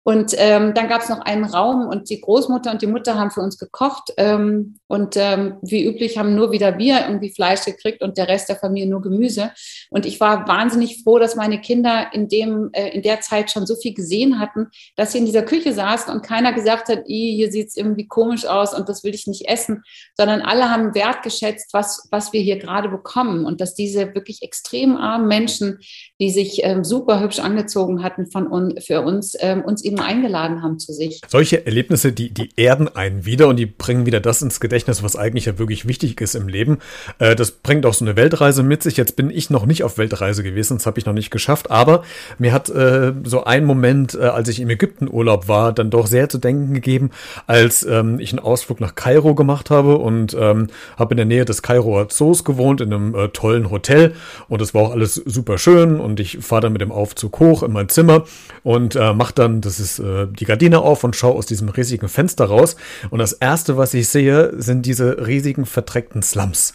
Und 0.08 0.36
ähm, 0.38 0.76
dann 0.76 0.88
gab 0.88 1.02
es 1.02 1.10
noch 1.10 1.22
einen 1.22 1.46
Raum 1.46 1.88
und 1.88 2.12
die 2.12 2.22
Großmutter 2.22 2.70
und 2.70 2.84
die 2.84 2.88
Mutter 2.88 3.16
haben 3.16 3.32
für 3.32 3.42
uns 3.42 3.58
gekocht. 3.58 4.14
Ähm, 4.18 4.78
und 4.86 5.18
ähm, 5.18 5.56
wie 5.64 5.84
üblich 5.84 6.20
haben 6.20 6.36
nur 6.36 6.52
wieder 6.52 6.78
wir 6.78 7.08
irgendwie 7.08 7.34
Fleisch 7.34 7.66
gekriegt 7.66 8.04
und 8.04 8.16
der 8.20 8.28
Rest 8.28 8.48
der 8.48 8.56
Familie 8.56 8.88
nur 8.88 9.02
Gemüse. 9.02 9.50
Und 9.90 10.06
ich 10.06 10.20
war 10.20 10.48
wahnsinnig 10.48 11.02
froh, 11.02 11.18
dass 11.18 11.36
meine 11.36 11.60
Kinder 11.60 12.10
in, 12.14 12.30
dem, 12.30 12.70
äh, 12.74 12.90
in 12.90 13.02
der 13.02 13.22
Zeit 13.22 13.50
schon 13.50 13.66
so 13.66 13.76
viel 13.76 13.96
gesehen 13.96 14.40
hatten, 14.40 14.68
dass 14.96 15.12
sie 15.12 15.18
in 15.18 15.26
dieser 15.26 15.42
Küche 15.42 15.74
saßen 15.74 16.14
und 16.14 16.22
keiner 16.22 16.54
gesagt 16.54 16.88
hat, 16.88 17.00
hier 17.08 17.52
sieht's 17.52 17.76
irgendwie 17.76 18.08
komisch 18.08 18.46
aus 18.46 18.78
und 18.78 18.88
das 18.88 19.04
will 19.04 19.16
ich 19.16 19.26
nicht 19.26 19.50
essen, 19.50 19.82
sondern 20.16 20.42
alle 20.42 20.70
haben 20.70 20.94
wertgeschätzt, 20.94 21.74
was, 21.74 22.08
was 22.12 22.32
wir 22.32 22.42
hier 22.42 22.60
gerade 22.60 22.90
bekommen. 22.90 23.44
Und 23.44 23.60
dass 23.60 23.74
diese 23.74 24.14
wirklich 24.14 24.44
extrem 24.44 24.98
armen 24.98 25.28
Menschen, 25.28 25.80
die 26.20 26.30
sich 26.30 26.64
ähm, 26.64 26.84
super 26.84 27.22
hübsch 27.22 27.40
angezogen 27.40 28.04
hatten 28.04 28.30
von 28.30 28.52
un, 28.52 28.80
für 28.80 29.02
uns, 29.02 29.36
ähm, 29.40 29.64
uns 29.66 29.84
eben 29.84 29.95
eben 29.96 30.04
eingeladen 30.04 30.62
haben 30.62 30.80
zu 30.80 30.94
sich. 30.94 31.22
Solche 31.28 31.66
Erlebnisse, 31.66 32.12
die, 32.12 32.34
die 32.34 32.50
erden 32.56 32.94
einen 32.96 33.26
wieder 33.26 33.48
und 33.48 33.58
die 33.58 33.66
bringen 33.66 34.06
wieder 34.06 34.20
das 34.20 34.42
ins 34.42 34.60
Gedächtnis, 34.60 35.04
was 35.04 35.16
eigentlich 35.16 35.46
ja 35.46 35.58
wirklich 35.58 35.88
wichtig 35.88 36.20
ist 36.22 36.36
im 36.36 36.48
Leben. 36.48 36.80
Äh, 37.20 37.36
das 37.36 37.52
bringt 37.52 37.86
auch 37.86 37.94
so 37.94 38.06
eine 38.06 38.16
Weltreise 38.16 38.64
mit 38.64 38.84
sich. 38.84 38.98
Jetzt 38.98 39.16
bin 39.16 39.30
ich 39.30 39.50
noch 39.50 39.66
nicht 39.66 39.84
auf 39.84 39.98
Weltreise 39.98 40.44
gewesen, 40.44 40.78
das 40.78 40.86
habe 40.86 41.00
ich 41.00 41.06
noch 41.06 41.14
nicht 41.14 41.32
geschafft, 41.32 41.72
aber 41.72 42.04
mir 42.38 42.52
hat 42.52 42.70
äh, 42.70 43.14
so 43.24 43.44
ein 43.44 43.66
Moment, 43.66 44.16
äh, 44.16 44.24
als 44.26 44.50
ich 44.50 44.60
im 44.60 44.70
Ägypten 44.70 45.10
Urlaub 45.10 45.48
war, 45.48 45.74
dann 45.74 45.90
doch 45.90 46.08
sehr 46.08 46.30
zu 46.30 46.38
denken 46.38 46.74
gegeben, 46.74 47.12
als 47.48 47.84
ähm, 47.84 48.20
ich 48.20 48.32
einen 48.32 48.40
Ausflug 48.40 48.80
nach 48.80 48.96
Kairo 48.96 49.36
gemacht 49.36 49.70
habe 49.70 49.98
und 49.98 50.36
ähm, 50.40 50.68
habe 50.98 51.14
in 51.14 51.18
der 51.18 51.26
Nähe 51.26 51.46
des 51.46 51.62
Kairoer 51.62 52.10
Zoos 52.10 52.44
gewohnt, 52.44 52.82
in 52.82 52.94
einem 52.94 53.16
tollen 53.34 53.70
Hotel 53.70 54.14
und 54.50 54.62
es 54.62 54.74
war 54.74 54.84
auch 54.84 54.92
alles 54.92 55.16
super 55.16 55.58
schön 55.58 56.00
und 56.00 56.20
ich 56.20 56.40
fahre 56.42 56.64
dann 56.64 56.74
mit 56.74 56.82
dem 56.82 56.92
Aufzug 56.92 57.40
hoch 57.40 57.64
in 57.64 57.72
mein 57.72 57.90
Zimmer 57.90 58.26
und 58.64 58.96
mache 58.96 59.34
dann, 59.34 59.62
das 59.62 59.80
ist 59.80 59.85
dieses, 59.86 60.00
äh, 60.00 60.28
die 60.28 60.46
Gardine 60.46 60.80
auf 60.80 61.04
und 61.04 61.16
schaue 61.16 61.36
aus 61.36 61.46
diesem 61.46 61.70
riesigen 61.70 62.10
Fenster 62.10 62.46
raus. 62.46 62.76
Und 63.10 63.20
das 63.20 63.34
erste, 63.34 63.78
was 63.78 63.94
ich 63.94 64.08
sehe, 64.08 64.54
sind 64.62 64.86
diese 64.86 65.28
riesigen 65.28 65.66
verdreckten 65.66 66.24
Slums. 66.24 66.74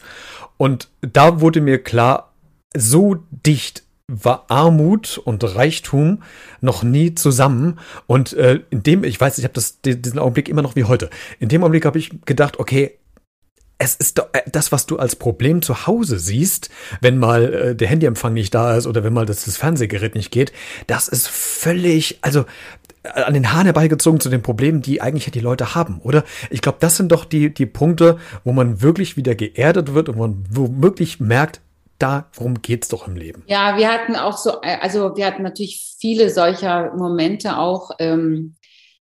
Und 0.56 0.88
da 1.00 1.40
wurde 1.40 1.60
mir 1.60 1.82
klar, 1.82 2.32
so 2.76 3.16
dicht 3.30 3.82
war 4.06 4.46
Armut 4.48 5.18
und 5.18 5.44
Reichtum 5.44 6.22
noch 6.60 6.82
nie 6.82 7.14
zusammen. 7.14 7.78
Und 8.06 8.32
äh, 8.32 8.60
in 8.70 8.82
dem, 8.82 9.04
ich 9.04 9.20
weiß, 9.20 9.38
ich 9.38 9.44
habe 9.44 9.60
diesen 9.84 10.18
Augenblick 10.18 10.48
immer 10.48 10.62
noch 10.62 10.76
wie 10.76 10.84
heute. 10.84 11.10
In 11.38 11.48
dem 11.48 11.62
Augenblick 11.62 11.84
habe 11.84 11.98
ich 11.98 12.10
gedacht, 12.24 12.58
okay, 12.58 12.98
es 13.80 13.94
ist 13.94 14.18
doch 14.18 14.28
äh, 14.32 14.42
das, 14.52 14.70
was 14.72 14.86
du 14.86 14.98
als 14.98 15.16
Problem 15.16 15.62
zu 15.62 15.86
Hause 15.86 16.18
siehst, 16.18 16.70
wenn 17.00 17.18
mal 17.18 17.52
äh, 17.52 17.74
der 17.74 17.88
Handyempfang 17.88 18.34
nicht 18.34 18.54
da 18.54 18.76
ist 18.76 18.86
oder 18.86 19.02
wenn 19.02 19.14
mal 19.14 19.26
das, 19.26 19.46
das 19.46 19.56
Fernsehgerät 19.56 20.14
nicht 20.14 20.30
geht, 20.30 20.52
das 20.86 21.08
ist 21.08 21.28
völlig, 21.28 22.18
also 22.20 22.44
an 23.02 23.34
den 23.34 23.52
Haaren 23.52 23.66
herbeigezogen 23.66 24.20
zu 24.20 24.28
den 24.28 24.42
Problemen, 24.42 24.82
die 24.82 25.00
eigentlich 25.00 25.30
die 25.30 25.40
Leute 25.40 25.74
haben, 25.74 26.00
oder? 26.02 26.24
Ich 26.50 26.60
glaube, 26.60 26.78
das 26.80 26.96
sind 26.96 27.12
doch 27.12 27.24
die, 27.24 27.52
die 27.52 27.66
Punkte, 27.66 28.18
wo 28.44 28.52
man 28.52 28.82
wirklich 28.82 29.16
wieder 29.16 29.34
geerdet 29.34 29.94
wird 29.94 30.08
und 30.08 30.18
man 30.18 30.44
womöglich 30.50 31.20
merkt, 31.20 31.60
darum 31.98 32.62
geht's 32.62 32.88
doch 32.88 33.06
im 33.06 33.16
Leben. 33.16 33.42
Ja, 33.46 33.76
wir 33.76 33.88
hatten 33.88 34.16
auch 34.16 34.36
so, 34.36 34.60
also 34.60 35.16
wir 35.16 35.26
hatten 35.26 35.42
natürlich 35.42 35.96
viele 35.98 36.30
solcher 36.30 36.94
Momente 36.96 37.58
auch, 37.58 37.90
ähm, 37.98 38.54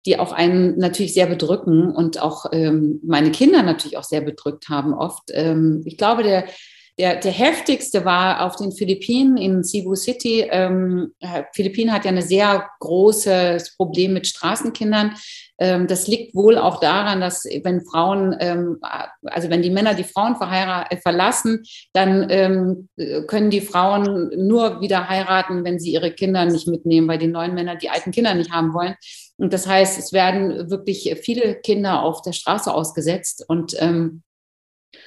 die 0.05 0.17
auch 0.17 0.31
einen 0.31 0.77
natürlich 0.77 1.13
sehr 1.13 1.27
bedrücken 1.27 1.91
und 1.91 2.21
auch 2.21 2.45
ähm, 2.51 2.99
meine 3.03 3.31
Kinder 3.31 3.61
natürlich 3.61 3.97
auch 3.97 4.03
sehr 4.03 4.21
bedrückt 4.21 4.69
haben 4.69 4.93
oft. 4.93 5.23
Ähm, 5.31 5.81
ich 5.85 5.97
glaube, 5.97 6.23
der, 6.23 6.45
der, 6.99 7.17
der 7.17 7.31
heftigste 7.31 8.05
war 8.05 8.43
auf 8.43 8.55
den 8.55 8.71
Philippinen 8.71 9.37
in 9.37 9.63
Cebu 9.63 9.95
City. 9.95 10.47
Ähm, 10.49 11.13
Philippinen 11.53 11.93
hat 11.93 12.05
ja 12.05 12.11
ein 12.11 12.21
sehr 12.23 12.67
großes 12.79 13.75
Problem 13.77 14.13
mit 14.13 14.25
Straßenkindern. 14.25 15.13
Ähm, 15.59 15.85
das 15.85 16.07
liegt 16.07 16.33
wohl 16.35 16.57
auch 16.57 16.79
daran, 16.79 17.21
dass 17.21 17.43
wenn 17.63 17.85
Frauen, 17.85 18.35
ähm, 18.39 18.79
also 19.23 19.49
wenn 19.51 19.61
die 19.61 19.69
Männer 19.69 19.93
die 19.93 20.03
Frauen 20.03 20.35
äh, 20.41 20.97
verlassen, 20.97 21.63
dann 21.93 22.27
ähm, 22.31 22.89
können 23.27 23.51
die 23.51 23.61
Frauen 23.61 24.31
nur 24.35 24.81
wieder 24.81 25.07
heiraten, 25.07 25.63
wenn 25.63 25.79
sie 25.79 25.93
ihre 25.93 26.11
Kinder 26.11 26.45
nicht 26.45 26.67
mitnehmen, 26.67 27.07
weil 27.07 27.19
die 27.19 27.27
neuen 27.27 27.53
Männer 27.53 27.75
die 27.75 27.91
alten 27.91 28.11
Kinder 28.11 28.33
nicht 28.33 28.51
haben 28.51 28.73
wollen. 28.73 28.95
Und 29.37 29.53
das 29.53 29.67
heißt, 29.67 29.99
es 29.99 30.13
werden 30.13 30.71
wirklich 30.71 31.15
viele 31.21 31.53
Kinder 31.55 32.01
auf 32.01 32.23
der 32.23 32.33
Straße 32.33 32.73
ausgesetzt 32.73 33.45
und, 33.47 33.75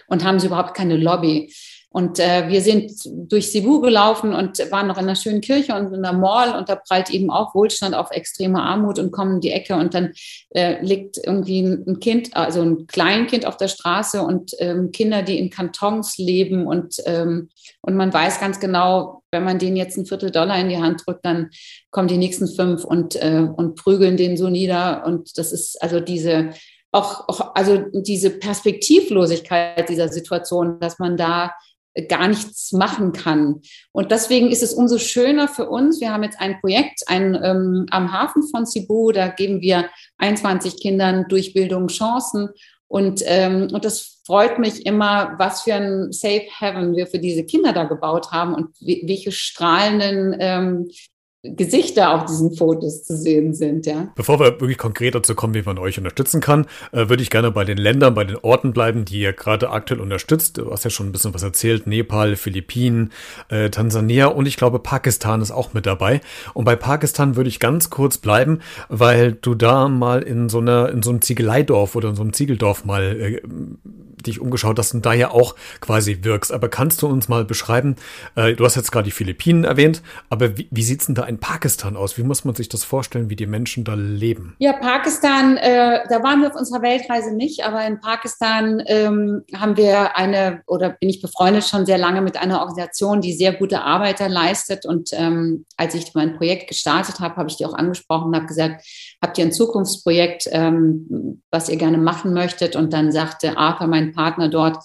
und 0.07 0.25
haben 0.25 0.39
sie 0.39 0.47
überhaupt 0.47 0.75
keine 0.75 0.97
Lobby. 0.97 1.53
Und 1.93 2.21
äh, 2.21 2.49
wir 2.49 2.61
sind 2.61 2.93
durch 3.05 3.51
Cebu 3.51 3.81
gelaufen 3.81 4.33
und 4.33 4.59
waren 4.71 4.87
noch 4.87 4.97
in 4.97 5.05
einer 5.05 5.17
schönen 5.17 5.41
Kirche 5.41 5.75
und 5.75 5.93
in 5.93 6.05
einer 6.05 6.17
Mall 6.17 6.57
und 6.57 6.69
da 6.69 6.77
prallt 6.77 7.11
eben 7.11 7.31
auch 7.31 7.53
Wohlstand 7.53 7.97
auf 7.97 8.13
extreme 8.13 8.63
Armut 8.63 9.01
und 9.01 9.11
kommen 9.11 9.35
in 9.35 9.41
die 9.41 9.51
Ecke 9.51 9.75
und 9.75 9.93
dann 9.93 10.13
äh, 10.51 10.81
liegt 10.85 11.19
irgendwie 11.19 11.63
ein 11.63 11.99
Kind, 11.99 12.37
also 12.37 12.63
ein 12.63 12.87
Kleinkind 12.87 13.45
auf 13.45 13.57
der 13.57 13.67
Straße 13.67 14.23
und 14.23 14.53
ähm, 14.61 14.93
Kinder, 14.93 15.23
die 15.23 15.41
in 15.41 15.51
Kantons 15.51 16.17
leben 16.17 16.69
und, 16.69 16.97
ähm, 17.07 17.49
und 17.81 17.97
man 17.97 18.13
weiß 18.13 18.39
ganz 18.39 18.61
genau, 18.61 19.25
wenn 19.33 19.43
man 19.43 19.59
denen 19.59 19.77
jetzt 19.77 19.97
ein 19.97 20.07
Viertel 20.07 20.31
Dollar 20.31 20.61
in 20.61 20.69
die 20.69 20.79
Hand 20.79 21.03
drückt, 21.05 21.25
dann 21.25 21.51
kommen 21.91 22.07
die 22.07 22.19
nächsten 22.19 22.47
fünf 22.47 22.85
und, 22.85 23.17
äh, 23.17 23.49
und 23.53 23.75
prügeln 23.75 24.17
den 24.17 24.37
so 24.37 24.49
nieder. 24.49 25.05
Und 25.07 25.37
das 25.39 25.51
ist 25.51 25.83
also 25.83 25.99
diese 25.99 26.51
auch, 26.93 27.29
auch 27.29 27.55
also 27.55 27.85
diese 27.93 28.31
Perspektivlosigkeit 28.31 29.89
dieser 29.89 30.09
Situation, 30.09 30.81
dass 30.81 30.99
man 30.99 31.17
da 31.17 31.53
gar 32.09 32.29
nichts 32.29 32.73
machen 32.73 33.13
kann. 33.13 33.61
Und 33.93 34.11
deswegen 34.11 34.51
ist 34.51 34.63
es 34.63 34.73
umso 34.73 34.99
schöner 34.99 35.49
für 35.49 35.69
uns. 35.69 36.01
Wir 36.01 36.13
haben 36.13 36.23
jetzt 36.23 36.41
ein 36.41 36.61
Projekt 36.61 37.03
ein, 37.07 37.39
ähm, 37.43 37.87
am 37.91 38.13
Hafen 38.13 38.43
von 38.49 38.67
Cebu, 38.67 39.13
da 39.13 39.29
geben 39.29 39.61
wir 39.61 39.91
21 40.19 40.81
Kindern 40.81 41.27
durch 41.29 41.53
Bildung 41.53 41.89
Chancen. 41.89 42.49
Und, 42.87 43.23
ähm, 43.25 43.69
und 43.73 43.85
das 43.85 44.21
freut 44.25 44.59
mich 44.59 44.85
immer, 44.87 45.35
was 45.39 45.63
für 45.63 45.75
ein 45.75 46.13
Safe 46.13 46.47
Heaven 46.59 46.97
wir 46.97 47.07
für 47.07 47.19
diese 47.19 47.45
Kinder 47.45 47.73
da 47.73 47.85
gebaut 47.85 48.33
haben 48.33 48.55
und 48.55 48.75
welche 48.81 49.33
strahlenden 49.33 50.37
ähm, 50.41 50.91
Gesichter 51.43 52.15
auf 52.15 52.27
diesen 52.27 52.55
Fotos 52.55 53.03
zu 53.03 53.17
sehen 53.17 53.55
sind, 53.55 53.87
ja. 53.87 54.13
Bevor 54.15 54.39
wir 54.39 54.61
wirklich 54.61 54.77
konkret 54.77 55.15
dazu 55.15 55.35
kommen, 55.35 55.55
wie 55.55 55.63
man 55.63 55.79
euch 55.79 55.97
unterstützen 55.97 56.43
kann, 56.43 56.67
äh, 56.93 57.09
würde 57.09 57.23
ich 57.23 57.31
gerne 57.31 57.51
bei 57.51 57.65
den 57.65 57.79
Ländern, 57.79 58.13
bei 58.13 58.25
den 58.25 58.37
Orten 58.37 58.75
bleiben, 58.75 59.07
die 59.07 59.21
ihr 59.21 59.33
gerade 59.33 59.71
aktuell 59.71 60.01
unterstützt. 60.01 60.59
Du 60.59 60.71
hast 60.71 60.85
ja 60.85 60.91
schon 60.91 61.07
ein 61.07 61.13
bisschen 61.13 61.33
was 61.33 61.43
erzählt. 61.43 61.87
Nepal, 61.87 62.37
Philippinen, 62.37 63.11
äh, 63.49 63.71
Tansania 63.71 64.27
und 64.27 64.45
ich 64.45 64.59
glaube 64.59 64.81
Pakistan 64.81 65.41
ist 65.41 65.51
auch 65.51 65.73
mit 65.73 65.87
dabei. 65.87 66.21
Und 66.53 66.67
bei 66.67 66.77
Pakistan 66.77 67.37
würde 67.37 67.49
ich 67.49 67.59
ganz 67.59 67.89
kurz 67.89 68.19
bleiben, 68.19 68.59
weil 68.91 69.33
du 69.33 69.55
da 69.55 69.89
mal 69.89 70.23
in 70.23 70.51
so 70.51 70.59
einer, 70.59 70.91
in 70.91 71.03
so 71.03 71.09
einem 71.09 71.23
Ziegeleidorf 71.23 71.97
oder 71.97 72.11
in 72.11 72.17
so 72.17 72.23
einem 72.23 72.35
Ziegeldorf 72.35 72.85
mal 72.85 73.19
äh, 73.19 73.41
dich 74.27 74.41
umgeschaut 74.41 74.79
hast 74.79 74.95
und 74.95 75.07
da 75.07 75.13
ja 75.15 75.31
auch 75.31 75.55
quasi 75.81 76.19
wirkst. 76.23 76.53
Aber 76.53 76.69
kannst 76.69 77.01
du 77.01 77.07
uns 77.07 77.29
mal 77.29 77.47
beschreiben, 77.47 77.97
äh, 78.35 78.55
du 78.55 78.65
hast 78.65 78.77
jetzt 78.77 78.93
gerade 78.93 79.07
die 79.07 79.11
Philippinen 79.11 79.65
erwähnt, 79.65 80.03
aber 80.29 80.59
wie, 80.59 80.69
wie 80.71 80.83
sieht's 80.83 81.07
denn 81.07 81.15
da 81.15 81.30
in 81.31 81.39
Pakistan 81.39 81.97
aus? 81.97 82.19
Wie 82.19 82.23
muss 82.25 82.45
man 82.45 82.55
sich 82.55 82.69
das 82.69 82.85
vorstellen, 82.85 83.31
wie 83.31 83.37
die 83.37 83.47
Menschen 83.47 83.85
da 83.85 83.95
leben? 83.95 84.57
Ja, 84.59 84.75
Pakistan, 84.75 85.57
äh, 85.57 86.01
da 86.09 86.23
waren 86.23 86.43
wir 86.43 86.49
auf 86.49 86.57
unserer 86.57 86.83
Weltreise 86.83 87.35
nicht, 87.35 87.65
aber 87.65 87.87
in 87.87 88.01
Pakistan 88.01 88.83
ähm, 88.87 89.45
haben 89.55 89.77
wir 89.77 90.17
eine, 90.17 90.63
oder 90.67 90.91
bin 90.91 91.09
ich 91.09 91.23
befreundet 91.23 91.65
schon 91.65 91.87
sehr 91.87 91.99
lange 91.99 92.21
mit 92.21 92.37
einer 92.37 92.61
Organisation, 92.61 93.21
die 93.21 93.33
sehr 93.33 93.55
gute 93.55 93.83
Arbeit 93.83 94.19
leistet. 94.19 94.85
Und 94.85 95.11
ähm, 95.13 95.65
als 95.77 95.95
ich 95.95 96.13
mein 96.15 96.37
Projekt 96.37 96.69
gestartet 96.69 97.21
habe, 97.21 97.37
habe 97.37 97.49
ich 97.49 97.57
die 97.57 97.65
auch 97.65 97.75
angesprochen 97.75 98.29
und 98.29 98.37
habe 98.37 98.47
gesagt, 98.47 98.85
habt 99.23 99.39
ihr 99.39 99.45
ein 99.45 99.53
Zukunftsprojekt, 99.53 100.49
ähm, 100.51 101.43
was 101.51 101.69
ihr 101.69 101.77
gerne 101.77 101.99
machen 101.99 102.35
möchtet? 102.35 102.75
Und 102.75 102.93
dann 102.93 103.13
sagte 103.13 103.57
Arthur, 103.57 103.87
mein 103.87 104.13
Partner 104.13 104.49
dort, 104.49 104.79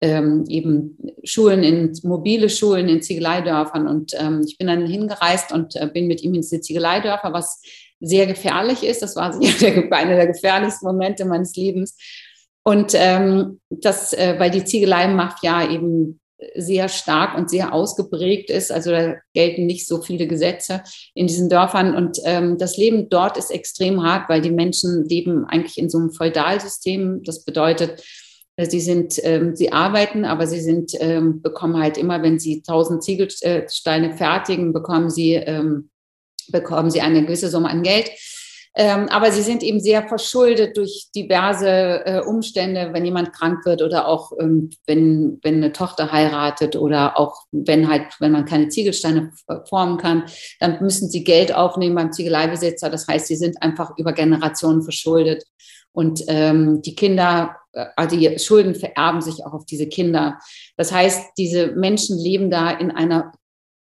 ähm, 0.00 0.44
eben 0.48 0.98
Schulen 1.24 1.62
in 1.62 1.98
mobile 2.02 2.48
Schulen 2.48 2.88
in 2.88 3.02
Ziegeleidörfern. 3.02 3.86
Und 3.86 4.12
ähm, 4.18 4.42
ich 4.46 4.56
bin 4.56 4.66
dann 4.66 4.86
hingereist 4.86 5.52
und 5.52 5.76
äh, 5.76 5.86
bin 5.92 6.06
mit 6.06 6.22
ihm 6.22 6.34
ins 6.34 6.48
Ziegeleidörfer, 6.48 7.32
was 7.32 7.60
sehr 8.00 8.26
gefährlich 8.26 8.82
ist. 8.82 9.02
Das 9.02 9.16
war 9.16 9.38
der, 9.60 9.92
einer 9.92 10.16
der 10.16 10.26
gefährlichsten 10.26 10.86
Momente 10.86 11.24
meines 11.24 11.54
Lebens. 11.56 11.96
Und 12.62 12.92
ähm, 12.94 13.60
das, 13.68 14.12
äh, 14.12 14.36
weil 14.38 14.50
die 14.50 14.64
Ziegelei-Mafia 14.64 15.70
eben 15.70 16.20
sehr 16.54 16.88
stark 16.88 17.36
und 17.36 17.50
sehr 17.50 17.72
ausgeprägt 17.72 18.50
ist. 18.50 18.72
Also 18.72 18.90
da 18.90 19.16
gelten 19.34 19.66
nicht 19.66 19.86
so 19.86 20.00
viele 20.00 20.26
Gesetze 20.26 20.82
in 21.14 21.26
diesen 21.26 21.48
Dörfern. 21.48 21.94
Und 21.94 22.18
ähm, 22.24 22.58
das 22.58 22.76
Leben 22.76 23.08
dort 23.10 23.36
ist 23.36 23.50
extrem 23.50 24.02
hart, 24.02 24.28
weil 24.28 24.40
die 24.40 24.50
Menschen 24.50 25.04
leben 25.04 25.44
eigentlich 25.44 25.78
in 25.78 25.90
so 25.90 25.98
einem 25.98 26.12
Feudalsystem. 26.12 27.22
Das 27.24 27.44
bedeutet, 27.44 28.02
Sie 28.68 28.80
sind, 28.80 29.20
ähm, 29.22 29.54
sie 29.56 29.72
arbeiten, 29.72 30.24
aber 30.24 30.46
sie 30.46 30.60
sind, 30.60 30.92
ähm, 31.00 31.42
bekommen 31.42 31.80
halt 31.80 31.98
immer, 31.98 32.22
wenn 32.22 32.38
sie 32.38 32.62
1000 32.62 33.02
Ziegelsteine 33.02 34.16
fertigen, 34.16 34.72
bekommen 34.72 35.10
sie, 35.10 35.34
ähm, 35.34 35.90
bekommen 36.48 36.90
sie 36.90 37.00
eine 37.00 37.24
gewisse 37.24 37.48
Summe 37.48 37.68
an 37.68 37.82
Geld. 37.82 38.10
Ähm, 38.76 39.08
aber 39.08 39.32
sie 39.32 39.42
sind 39.42 39.64
eben 39.64 39.80
sehr 39.80 40.06
verschuldet 40.06 40.76
durch 40.76 41.08
diverse 41.14 42.06
äh, 42.06 42.20
Umstände, 42.24 42.90
wenn 42.92 43.04
jemand 43.04 43.32
krank 43.32 43.66
wird 43.66 43.82
oder 43.82 44.06
auch 44.06 44.30
ähm, 44.38 44.70
wenn, 44.86 45.40
wenn 45.42 45.56
eine 45.56 45.72
Tochter 45.72 46.12
heiratet 46.12 46.76
oder 46.76 47.18
auch 47.18 47.42
wenn 47.50 47.88
halt, 47.88 48.04
wenn 48.20 48.30
man 48.30 48.44
keine 48.44 48.68
Ziegelsteine 48.68 49.32
formen 49.68 49.96
kann, 49.98 50.24
dann 50.60 50.80
müssen 50.80 51.10
sie 51.10 51.24
Geld 51.24 51.52
aufnehmen 51.52 51.96
beim 51.96 52.12
Ziegeleibesitzer. 52.12 52.90
Das 52.90 53.08
heißt, 53.08 53.26
sie 53.26 53.36
sind 53.36 53.60
einfach 53.60 53.98
über 53.98 54.12
Generationen 54.12 54.82
verschuldet. 54.82 55.44
Und 55.92 56.22
ähm, 56.28 56.80
die 56.82 56.94
Kinder, 56.94 57.56
also 57.72 58.16
die 58.16 58.38
Schulden 58.38 58.74
vererben 58.74 59.20
sich 59.20 59.44
auch 59.44 59.52
auf 59.52 59.64
diese 59.64 59.88
Kinder. 59.88 60.38
Das 60.76 60.92
heißt, 60.92 61.32
diese 61.38 61.68
Menschen 61.68 62.18
leben 62.18 62.50
da 62.50 62.70
in 62.70 62.90
einer 62.90 63.32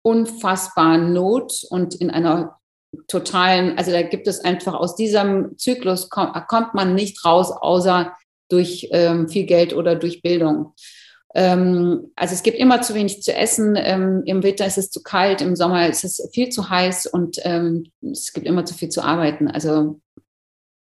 unfassbaren 0.01 1.13
Not 1.13 1.65
und 1.69 1.95
in 1.95 2.09
einer 2.11 2.59
totalen, 3.07 3.77
also 3.77 3.91
da 3.91 4.01
gibt 4.03 4.27
es 4.27 4.39
einfach 4.39 4.73
aus 4.73 4.95
diesem 4.95 5.57
Zyklus 5.57 6.09
kommt, 6.09 6.47
kommt 6.47 6.73
man 6.73 6.95
nicht 6.95 7.23
raus, 7.25 7.51
außer 7.51 8.13
durch 8.49 8.89
ähm, 8.91 9.27
viel 9.27 9.45
Geld 9.45 9.73
oder 9.73 9.95
durch 9.95 10.21
Bildung. 10.21 10.73
Ähm, 11.33 12.11
also 12.15 12.33
es 12.33 12.43
gibt 12.43 12.57
immer 12.57 12.81
zu 12.81 12.93
wenig 12.93 13.21
zu 13.21 13.33
essen. 13.35 13.75
Ähm, 13.77 14.23
Im 14.25 14.43
Winter 14.43 14.65
ist 14.65 14.77
es 14.77 14.91
zu 14.91 15.03
kalt, 15.03 15.41
im 15.41 15.55
Sommer 15.55 15.87
ist 15.89 16.03
es 16.03 16.25
viel 16.33 16.49
zu 16.49 16.69
heiß 16.69 17.07
und 17.07 17.39
ähm, 17.41 17.91
es 18.01 18.31
gibt 18.31 18.47
immer 18.47 18.65
zu 18.65 18.73
viel 18.73 18.89
zu 18.89 19.03
arbeiten. 19.03 19.49
Also 19.49 19.99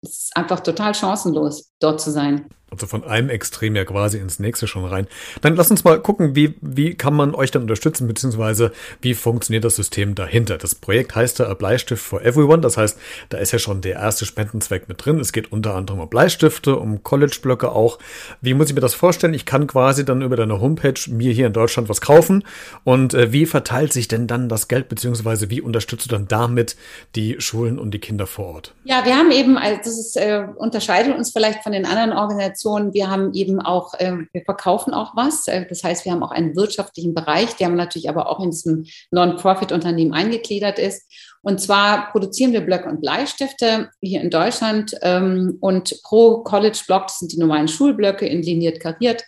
es 0.02 0.24
ist 0.24 0.36
einfach 0.36 0.60
total 0.60 0.94
chancenlos, 0.94 1.72
dort 1.80 2.02
zu 2.02 2.12
sein. 2.12 2.50
Also 2.72 2.88
von 2.88 3.04
einem 3.04 3.30
Extrem 3.30 3.76
ja 3.76 3.84
quasi 3.84 4.18
ins 4.18 4.40
nächste 4.40 4.66
schon 4.66 4.86
rein. 4.86 5.06
Dann 5.42 5.58
lass 5.58 5.70
uns 5.70 5.84
mal 5.84 6.00
gucken, 6.00 6.38
wie, 6.38 6.56
wie 6.62 6.96
kann 6.96 7.14
man 7.14 7.36
euch 7.36 7.52
dann 7.52 7.64
unterstützen, 7.64 8.08
beziehungsweise 8.08 8.72
wie 9.02 9.14
funktioniert 9.14 9.66
das 9.66 9.76
System 9.76 10.16
dahinter. 10.16 10.58
Das 10.58 10.74
Projekt 10.74 11.14
heißt 11.14 11.40
ja 11.40 11.54
Bleistift 11.54 12.02
for 12.02 12.22
Everyone. 12.22 12.62
Das 12.62 12.78
heißt, 12.78 12.98
da 13.28 13.40
ist 13.40 13.52
ja 13.52 13.60
schon 13.60 13.82
der 13.82 13.96
erste 13.96 14.26
Spendenzweck 14.26 14.88
mit 14.88 15.04
drin. 15.04 15.20
Es 15.20 15.34
geht 15.34 15.52
unter 15.52 15.76
anderem 15.76 16.00
um 16.00 16.10
Bleistifte, 16.10 16.78
um 16.78 17.04
College-Blöcke 17.04 17.74
auch. 17.74 18.00
Wie 18.40 18.54
muss 18.54 18.70
ich 18.70 18.76
mir 18.76 18.80
das 18.80 18.94
vorstellen? 18.94 19.34
Ich 19.34 19.46
kann 19.46 19.68
quasi 19.68 20.06
dann 20.06 20.22
über 20.22 20.38
deine 20.38 20.62
Homepage 20.62 20.94
mir 21.10 21.34
hier 21.34 21.48
in 21.48 21.54
Deutschland 21.54 21.90
was 21.90 22.00
kaufen. 22.00 22.46
Und 22.86 23.14
äh, 23.14 23.34
wie 23.34 23.46
verteilt 23.46 23.92
sich 23.92 24.08
denn 24.08 24.28
dann 24.28 24.48
das 24.48 24.70
Geld, 24.70 24.88
beziehungsweise 24.88 25.50
wie 25.50 25.60
unterstützt 25.60 26.06
du 26.06 26.10
dann 26.10 26.30
damit 26.30 26.78
die 27.16 27.36
Schulen 27.40 27.80
und 27.80 27.92
die 27.92 28.00
Kinder 28.00 28.28
vor 28.28 28.46
Ort? 28.46 28.74
Ja, 28.86 29.04
wir 29.04 29.18
haben 29.18 29.32
eben, 29.32 29.58
also 29.58 29.78
das 29.84 30.00
ist, 30.00 30.16
äh, 30.16 30.46
unterscheidet 30.56 31.18
uns 31.18 31.32
vielleicht 31.32 31.64
von 31.64 31.74
den 31.74 31.86
anderen 31.86 32.14
Organisationen, 32.14 32.61
Organisation. 32.66 32.94
Wir 32.94 33.10
haben 33.10 33.34
eben 33.34 33.60
auch, 33.60 33.94
äh, 33.96 34.18
wir 34.32 34.44
verkaufen 34.44 34.94
auch 34.94 35.16
was. 35.16 35.48
Äh, 35.48 35.66
das 35.68 35.84
heißt, 35.84 36.06
wir 36.06 36.12
haben 36.12 36.24
auch 36.24 36.32
einen 36.32 36.56
wirtschaftlichen 36.56 37.14
Bereich, 37.14 37.56
der 37.56 37.70
natürlich 37.70 38.10
aber 38.10 38.30
auch 38.30 38.40
in 38.44 38.52
diesem 38.52 38.86
Non-Profit-Unternehmen 39.12 40.14
eingegliedert 40.14 40.80
ist. 40.80 41.10
Und 41.42 41.60
zwar 41.60 42.12
produzieren 42.12 42.54
wir 42.54 42.62
Blöcke 42.62 42.90
und 42.90 43.02
Bleistifte 43.02 43.90
hier 44.02 44.22
in 44.22 44.30
Deutschland 44.30 44.96
ähm, 45.02 45.58
und 45.60 46.02
pro 46.04 46.44
College-Block, 46.44 47.08
das 47.08 47.20
sind 47.20 47.32
die 47.32 47.40
normalen 47.40 47.68
Schulblöcke 47.68 48.28
in 48.28 48.44
liniert 48.44 48.80
kariert, 48.80 49.24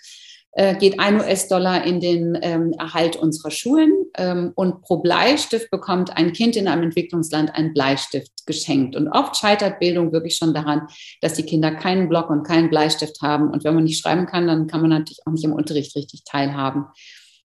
äh, 0.52 0.76
geht 0.76 1.00
ein 1.00 1.16
US-Dollar 1.16 1.84
in 1.84 2.00
den 2.00 2.38
ähm, 2.40 2.74
Erhalt 2.78 3.16
unserer 3.16 3.50
Schulen 3.50 3.92
ähm, 4.16 4.52
und 4.54 4.84
pro 4.84 4.98
Bleistift 4.98 5.72
bekommt 5.72 6.16
ein 6.16 6.34
Kind 6.34 6.56
in 6.56 6.68
einem 6.68 6.84
Entwicklungsland 6.84 7.56
einen 7.56 7.74
Bleistift 7.74 8.33
geschenkt. 8.46 8.96
Und 8.96 9.08
oft 9.08 9.36
scheitert 9.38 9.80
Bildung 9.80 10.12
wirklich 10.12 10.36
schon 10.36 10.54
daran, 10.54 10.88
dass 11.22 11.34
die 11.34 11.44
Kinder 11.44 11.72
keinen 11.72 12.10
Block 12.10 12.30
und 12.30 12.44
keinen 12.44 12.70
Bleistift 12.70 13.22
haben. 13.22 13.50
Und 13.50 13.64
wenn 13.64 13.76
man 13.76 13.84
nicht 13.84 14.02
schreiben 14.02 14.26
kann, 14.26 14.48
dann 14.48 14.68
kann 14.68 14.82
man 14.82 14.90
natürlich 14.90 15.20
auch 15.26 15.32
nicht 15.32 15.44
im 15.44 15.54
Unterricht 15.54 15.96
richtig 15.96 16.24
teilhaben. 16.24 16.86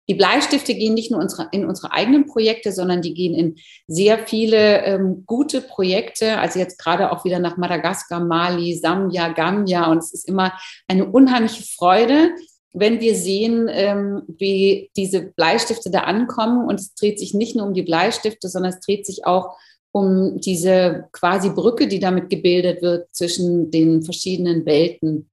Die 0.09 0.15
Bleistifte 0.15 0.75
gehen 0.75 0.95
nicht 0.95 1.11
nur 1.11 1.21
unsere, 1.21 1.47
in 1.51 1.65
unsere 1.65 1.93
eigenen 1.93 2.25
Projekte, 2.25 2.73
sondern 2.73 3.01
die 3.01 3.13
gehen 3.13 3.33
in 3.33 3.55
sehr 3.87 4.19
viele 4.19 4.83
ähm, 4.83 5.23
gute 5.25 5.61
Projekte. 5.61 6.39
Also 6.39 6.59
jetzt 6.59 6.77
gerade 6.77 7.11
auch 7.11 7.23
wieder 7.23 7.39
nach 7.39 7.55
Madagaskar, 7.55 8.19
Mali, 8.19 8.75
Sambia, 8.75 9.29
Gambia. 9.29 9.89
Und 9.89 9.99
es 9.99 10.13
ist 10.13 10.27
immer 10.27 10.51
eine 10.89 11.05
unheimliche 11.05 11.63
Freude, 11.63 12.31
wenn 12.73 12.99
wir 12.99 13.15
sehen, 13.15 13.69
ähm, 13.71 14.23
wie 14.27 14.91
diese 14.97 15.21
Bleistifte 15.21 15.89
da 15.91 16.01
ankommen 16.01 16.67
und 16.67 16.79
es 16.79 16.95
dreht 16.95 17.19
sich 17.19 17.33
nicht 17.33 17.55
nur 17.55 17.67
um 17.67 17.73
die 17.73 17.83
Bleistifte, 17.83 18.49
sondern 18.49 18.73
es 18.73 18.79
dreht 18.79 19.05
sich 19.05 19.25
auch 19.25 19.45
um 19.45 19.53
diese 19.95 21.07
quasi 21.11 21.51
Brücke, 21.51 21.87
die 21.87 21.99
damit 21.99 22.29
gebildet 22.29 22.81
wird 22.81 23.13
zwischen 23.15 23.69
den 23.69 24.01
verschiedenen 24.01 24.65
Welten. 24.65 25.29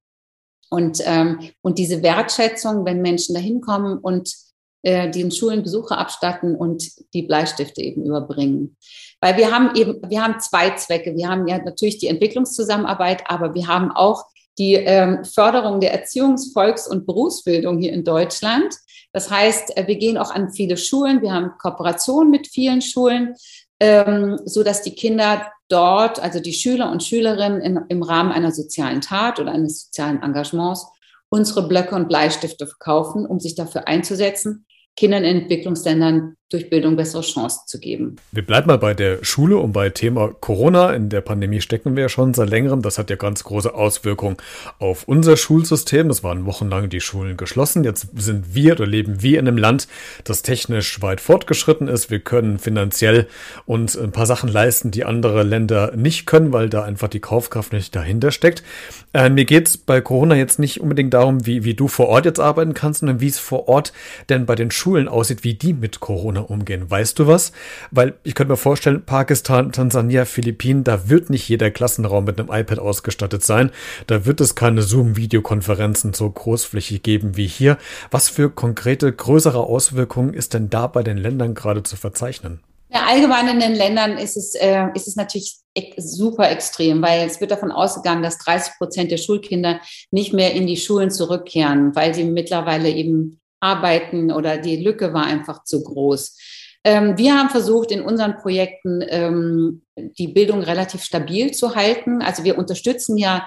Und, 0.69 1.01
ähm, 1.05 1.41
und 1.63 1.79
diese 1.79 2.03
Wertschätzung, 2.03 2.85
wenn 2.85 3.03
Menschen 3.03 3.35
da 3.35 3.41
hinkommen 3.41 3.99
und 3.99 4.35
äh, 4.83 5.11
den 5.11 5.31
Schulen 5.31 5.63
Besuche 5.63 5.97
abstatten 5.97 6.55
und 6.55 6.91
die 7.13 7.23
Bleistifte 7.23 7.83
eben 7.83 8.05
überbringen. 8.05 8.77
Weil 9.21 9.37
wir 9.37 9.51
haben 9.51 9.75
eben, 9.75 10.01
wir 10.09 10.23
haben 10.23 10.41
zwei 10.41 10.71
Zwecke. 10.71 11.17
Wir 11.17 11.29
haben 11.29 11.47
ja 11.49 11.59
natürlich 11.59 11.99
die 11.99 12.07
Entwicklungszusammenarbeit, 12.07 13.25
aber 13.29 13.55
wir 13.55 13.67
haben 13.67 13.91
auch 13.91 14.25
die 14.59 14.75
ähm, 14.75 15.25
Förderung 15.25 15.81
der 15.81 15.93
Erziehungs-, 15.95 16.53
Volks- 16.53 16.89
und 16.89 17.07
Berufsbildung 17.07 17.79
hier 17.79 17.93
in 17.93 18.05
Deutschland. 18.05 18.75
Das 19.13 19.31
heißt, 19.31 19.77
äh, 19.77 19.87
wir 19.87 19.97
gehen 19.97 20.19
auch 20.19 20.31
an 20.31 20.53
viele 20.53 20.77
Schulen. 20.77 21.23
Wir 21.23 21.33
haben 21.33 21.53
Kooperationen 21.59 22.31
mit 22.31 22.47
vielen 22.47 22.83
Schulen, 22.83 23.35
ähm, 23.81 24.39
so 24.45 24.63
dass 24.63 24.83
die 24.83 24.95
Kinder 24.95 25.51
dort, 25.69 26.21
also 26.21 26.41
die 26.41 26.53
Schüler 26.53 26.91
und 26.91 27.03
Schülerinnen 27.03 27.61
in, 27.61 27.81
im 27.89 28.03
Rahmen 28.03 28.33
einer 28.33 28.53
sozialen 28.53 29.01
Tat 29.01 29.41
oder 29.41 29.53
eines 29.53 29.87
sozialen 29.87 30.23
Engagements 30.23 30.87
unsere 31.31 31.67
Blöcke 31.67 31.95
und 31.95 32.09
Bleistifte 32.09 32.67
verkaufen, 32.67 33.25
um 33.25 33.41
sich 33.41 33.55
dafür 33.55 33.87
einzusetzen, 33.89 34.67
Kindern 34.97 35.25
in 35.25 35.43
Entwicklungsländern 35.43 36.37
durch 36.51 36.69
Bildung 36.69 36.97
bessere 36.97 37.23
Chancen 37.23 37.61
zu 37.67 37.79
geben. 37.79 38.17
Wir 38.33 38.45
bleiben 38.45 38.67
mal 38.67 38.77
bei 38.77 38.93
der 38.93 39.25
Schule 39.25 39.57
und 39.57 39.73
bei 39.73 39.89
Thema 39.89 40.35
Corona. 40.41 40.93
In 40.93 41.09
der 41.09 41.21
Pandemie 41.21 41.61
stecken 41.61 41.95
wir 41.95 42.03
ja 42.03 42.09
schon 42.09 42.35
seit 42.35 42.51
längerem. 42.51 42.83
Das 42.83 42.99
hat 42.99 43.09
ja 43.09 43.15
ganz 43.15 43.45
große 43.45 43.73
Auswirkungen 43.73 44.37
auf 44.81 45.05
unser 45.07 45.37
Schulsystem. 45.37 46.09
Das 46.09 46.25
waren 46.25 46.47
wochenlang 46.47 46.89
die 46.89 47.01
Schulen 47.01 47.37
geschlossen. 47.37 47.85
Jetzt 47.85 48.09
sind 48.17 48.53
wir 48.53 48.73
oder 48.73 48.87
leben 48.87 49.23
wir 49.23 49.39
in 49.39 49.47
einem 49.47 49.59
Land, 49.59 49.87
das 50.25 50.43
technisch 50.43 51.01
weit 51.01 51.21
fortgeschritten 51.21 51.87
ist. 51.87 52.11
Wir 52.11 52.19
können 52.19 52.59
finanziell 52.59 53.29
uns 53.65 53.97
ein 53.97 54.11
paar 54.11 54.27
Sachen 54.27 54.49
leisten, 54.49 54.91
die 54.91 55.05
andere 55.05 55.45
Länder 55.45 55.93
nicht 55.95 56.27
können, 56.27 56.53
weil 56.53 56.69
da 56.69 56.83
einfach 56.83 57.09
die 57.09 57.21
Kaufkraft 57.21 57.73
nicht 57.73 57.95
dahinter 57.95 58.33
steckt. 58.33 58.65
Äh, 59.13 59.31
mir 59.31 59.45
geht's 59.45 59.77
bei 59.77 60.01
Corona 60.01 60.35
jetzt 60.35 60.59
nicht 60.59 60.81
unbedingt 60.81 61.15
darum, 61.15 61.47
wie, 61.47 61.63
wie 61.63 61.75
du 61.75 61.87
vor 61.87 62.09
Ort 62.09 62.25
jetzt 62.25 62.41
arbeiten 62.41 62.75
kannst, 62.75 63.01
sondern 63.01 63.21
wie 63.21 63.29
es 63.29 63.39
vor 63.39 63.69
Ort 63.69 63.93
denn 64.29 64.47
bei 64.47 64.57
den 64.57 64.73
Schulen 64.73 65.07
aussieht, 65.07 65.45
wie 65.45 65.55
die 65.55 65.75
mit 65.75 66.01
Corona 66.01 66.40
miteinander 66.41 66.51
umgehen. 66.51 66.91
Weißt 66.91 67.19
du 67.19 67.27
was? 67.27 67.53
Weil 67.91 68.15
ich 68.23 68.35
könnte 68.35 68.53
mir 68.53 68.57
vorstellen, 68.57 69.05
Pakistan, 69.05 69.73
Tansania, 69.73 70.25
Philippinen, 70.25 70.85
da 70.85 71.09
wird 71.09 71.31
nicht 71.31 71.49
jeder 71.49 71.71
Klassenraum 71.71 72.25
mit 72.25 72.39
einem 72.39 72.51
iPad 72.51 72.79
ausgestattet 72.79 73.45
sein. 73.45 73.71
Da 74.07 74.27
wird 74.27 74.41
es 74.41 74.55
keine 74.55 74.83
Zoom-Videokonferenzen 74.83 76.13
so 76.15 76.31
großflächig 76.31 77.03
geben 77.03 77.37
wie 77.37 77.47
hier. 77.47 77.79
Was 78.11 78.29
für 78.29 78.51
konkrete, 78.51 79.13
größere 79.13 79.61
Auswirkungen 79.61 80.35
ist 80.35 80.55
denn 80.55 80.71
da 80.71 80.87
bei 80.87 81.03
den 81.03 81.19
Ländern 81.19 81.55
gerade 81.55 81.83
zu 81.83 81.97
verzeichnen? 81.97 82.61
Ja, 82.93 83.07
allgemein 83.07 83.47
in 83.47 83.61
den 83.61 83.75
Ländern 83.77 84.19
ist 84.19 84.37
es, 84.37 84.57
äh, 84.57 84.87
ist 84.95 85.07
es 85.07 85.15
natürlich 85.15 85.59
super 85.97 86.51
extrem, 86.51 87.01
weil 87.03 87.25
es 87.25 87.41
wird 87.41 87.53
davon 87.53 87.71
ausgegangen, 87.71 88.25
dass 88.25 88.39
30 88.39 88.73
Prozent 88.79 89.13
der 89.13 89.17
Schulkinder 89.17 89.81
nicht 90.11 90.33
mehr 90.33 90.55
in 90.55 90.67
die 90.67 90.77
Schulen 90.77 91.13
zurückkehren, 91.13 91.95
weil 91.95 92.15
sie 92.15 92.25
mittlerweile 92.25 92.91
eben 92.91 93.40
arbeiten 93.61 94.33
oder 94.33 94.59
die 94.59 94.77
Lücke 94.77 95.13
war 95.13 95.25
einfach 95.25 95.65
zu 95.65 95.83
groß. 95.83 96.37
Ähm, 96.83 97.19
wir 97.19 97.37
haben 97.37 97.51
versucht, 97.51 97.91
in 97.91 98.01
unseren 98.01 98.39
Projekten 98.39 99.05
ähm, 99.07 99.83
die 99.97 100.29
Bildung 100.29 100.63
relativ 100.63 101.03
stabil 101.03 101.51
zu 101.51 101.75
halten. 101.75 102.23
Also 102.23 102.43
wir 102.43 102.57
unterstützen 102.57 103.19
ja 103.19 103.47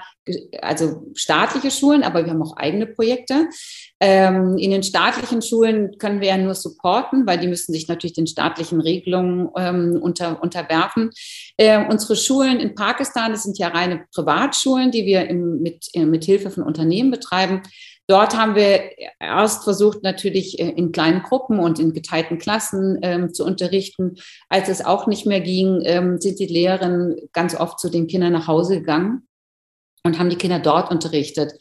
also 0.62 1.08
staatliche 1.16 1.72
Schulen, 1.72 2.04
aber 2.04 2.24
wir 2.24 2.32
haben 2.32 2.44
auch 2.44 2.56
eigene 2.58 2.86
Projekte. 2.86 3.48
Ähm, 4.00 4.58
in 4.58 4.70
den 4.70 4.84
staatlichen 4.84 5.42
Schulen 5.42 5.98
können 5.98 6.22
wir 6.22 6.30
ja 6.30 6.38
nur 6.38 6.54
supporten, 6.54 7.26
weil 7.26 7.40
die 7.40 7.48
müssen 7.48 7.74
sich 7.74 7.88
natürlich 7.88 8.14
den 8.14 8.28
staatlichen 8.28 8.80
Regelungen 8.80 9.50
ähm, 9.58 10.00
unter, 10.02 10.42
unterwerfen. 10.42 11.10
Äh, 11.58 11.86
unsere 11.90 12.16
Schulen 12.16 12.60
in 12.60 12.76
Pakistan, 12.76 13.32
das 13.32 13.44
sind 13.44 13.58
ja 13.58 13.70
reine 13.70 14.06
Privatschulen, 14.14 14.92
die 14.92 15.06
wir 15.06 15.28
im, 15.28 15.62
mit, 15.62 15.88
äh, 15.94 16.06
mit 16.06 16.24
Hilfe 16.24 16.52
von 16.52 16.64
Unternehmen 16.64 17.10
betreiben. 17.10 17.64
Dort 18.08 18.36
haben 18.38 18.56
wir 18.56 18.92
erst 19.20 19.64
versucht, 19.64 20.04
natürlich 20.04 20.60
äh, 20.60 20.70
in 20.70 20.92
kleinen 20.92 21.24
Gruppen 21.24 21.60
und 21.60 21.80
in 21.80 21.94
geteilten 21.94 22.38
Klassen 22.38 23.00
ähm, 23.02 23.34
zu 23.34 23.46
unterrichten. 23.46 24.16
Als 24.50 24.68
es 24.68 24.84
auch 24.84 25.08
nicht 25.08 25.26
mehr 25.26 25.42
ging, 25.42 25.82
ähm, 25.84 26.20
sind 26.20 26.40
die 26.40 26.48
Lehrerinnen 26.48 27.16
ganz 27.32 27.56
oft 27.56 27.80
zu 27.80 27.90
den 27.90 28.08
Kindern 28.08 28.34
nach 28.34 28.48
Hause 28.48 28.80
gegangen 28.80 29.28
und 30.04 30.20
haben 30.20 30.30
die 30.30 30.36
Kinder 30.36 30.60
dort 30.60 30.92
unterrichtet 30.92 31.54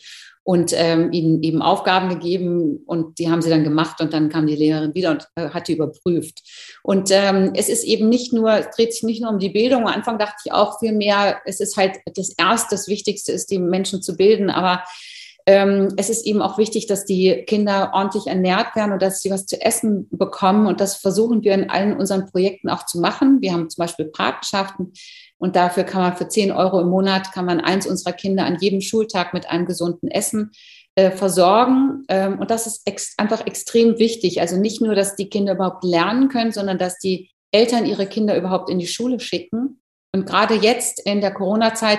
und 0.44 0.72
ähm, 0.74 1.12
ihnen 1.12 1.42
eben 1.44 1.62
Aufgaben 1.62 2.08
gegeben 2.08 2.82
und 2.86 3.18
die 3.18 3.30
haben 3.30 3.42
sie 3.42 3.50
dann 3.50 3.62
gemacht 3.62 4.00
und 4.00 4.12
dann 4.12 4.28
kam 4.28 4.48
die 4.48 4.56
Lehrerin 4.56 4.94
wieder 4.94 5.12
und 5.12 5.28
äh, 5.36 5.50
hat 5.50 5.68
die 5.68 5.74
überprüft. 5.74 6.42
Und 6.82 7.10
ähm, 7.12 7.52
es 7.54 7.68
ist 7.68 7.84
eben 7.84 8.08
nicht 8.08 8.32
nur, 8.32 8.52
es 8.52 8.74
dreht 8.74 8.92
sich 8.92 9.04
nicht 9.04 9.22
nur 9.22 9.30
um 9.30 9.38
die 9.38 9.50
Bildung. 9.50 9.82
Am 9.82 9.94
Anfang 9.94 10.18
dachte 10.18 10.42
ich 10.44 10.52
auch 10.52 10.80
viel 10.80 10.92
mehr, 10.92 11.40
es 11.44 11.60
ist 11.60 11.76
halt 11.76 11.98
das 12.16 12.30
Erste, 12.36 12.74
das 12.74 12.88
Wichtigste 12.88 13.30
ist, 13.30 13.52
die 13.52 13.60
Menschen 13.60 14.02
zu 14.02 14.16
bilden, 14.16 14.50
aber 14.50 14.82
ähm, 15.46 15.88
es 15.96 16.10
ist 16.10 16.26
eben 16.26 16.40
auch 16.42 16.58
wichtig, 16.58 16.86
dass 16.86 17.04
die 17.04 17.44
Kinder 17.46 17.90
ordentlich 17.94 18.26
ernährt 18.26 18.76
werden 18.76 18.92
und 18.92 19.02
dass 19.02 19.20
sie 19.20 19.30
was 19.30 19.46
zu 19.46 19.60
essen 19.60 20.08
bekommen. 20.10 20.66
Und 20.66 20.80
das 20.80 20.96
versuchen 20.96 21.42
wir 21.42 21.54
in 21.54 21.70
allen 21.70 21.96
unseren 21.96 22.26
Projekten 22.26 22.68
auch 22.68 22.86
zu 22.86 23.00
machen. 23.00 23.40
Wir 23.40 23.52
haben 23.52 23.68
zum 23.68 23.82
Beispiel 23.82 24.06
Patenschaften 24.06 24.92
und 25.38 25.56
dafür 25.56 25.84
kann 25.84 26.02
man 26.02 26.16
für 26.16 26.28
10 26.28 26.52
Euro 26.52 26.80
im 26.80 26.88
Monat, 26.88 27.32
kann 27.32 27.44
man 27.44 27.60
eins 27.60 27.86
unserer 27.86 28.12
Kinder 28.12 28.44
an 28.44 28.58
jedem 28.60 28.80
Schultag 28.80 29.34
mit 29.34 29.50
einem 29.50 29.66
gesunden 29.66 30.08
Essen 30.08 30.52
äh, 30.94 31.10
versorgen. 31.10 32.04
Ähm, 32.08 32.38
und 32.38 32.50
das 32.50 32.66
ist 32.66 32.82
ex 32.86 33.14
einfach 33.18 33.46
extrem 33.46 33.98
wichtig. 33.98 34.40
Also 34.40 34.56
nicht 34.56 34.80
nur, 34.80 34.94
dass 34.94 35.16
die 35.16 35.28
Kinder 35.28 35.54
überhaupt 35.54 35.82
lernen 35.82 36.28
können, 36.28 36.52
sondern 36.52 36.78
dass 36.78 36.98
die 36.98 37.30
Eltern 37.50 37.86
ihre 37.86 38.06
Kinder 38.06 38.36
überhaupt 38.36 38.70
in 38.70 38.78
die 38.78 38.86
Schule 38.86 39.18
schicken. 39.18 39.80
Und 40.14 40.26
gerade 40.26 40.54
jetzt 40.54 41.04
in 41.04 41.20
der 41.20 41.32
Corona-Zeit 41.32 41.98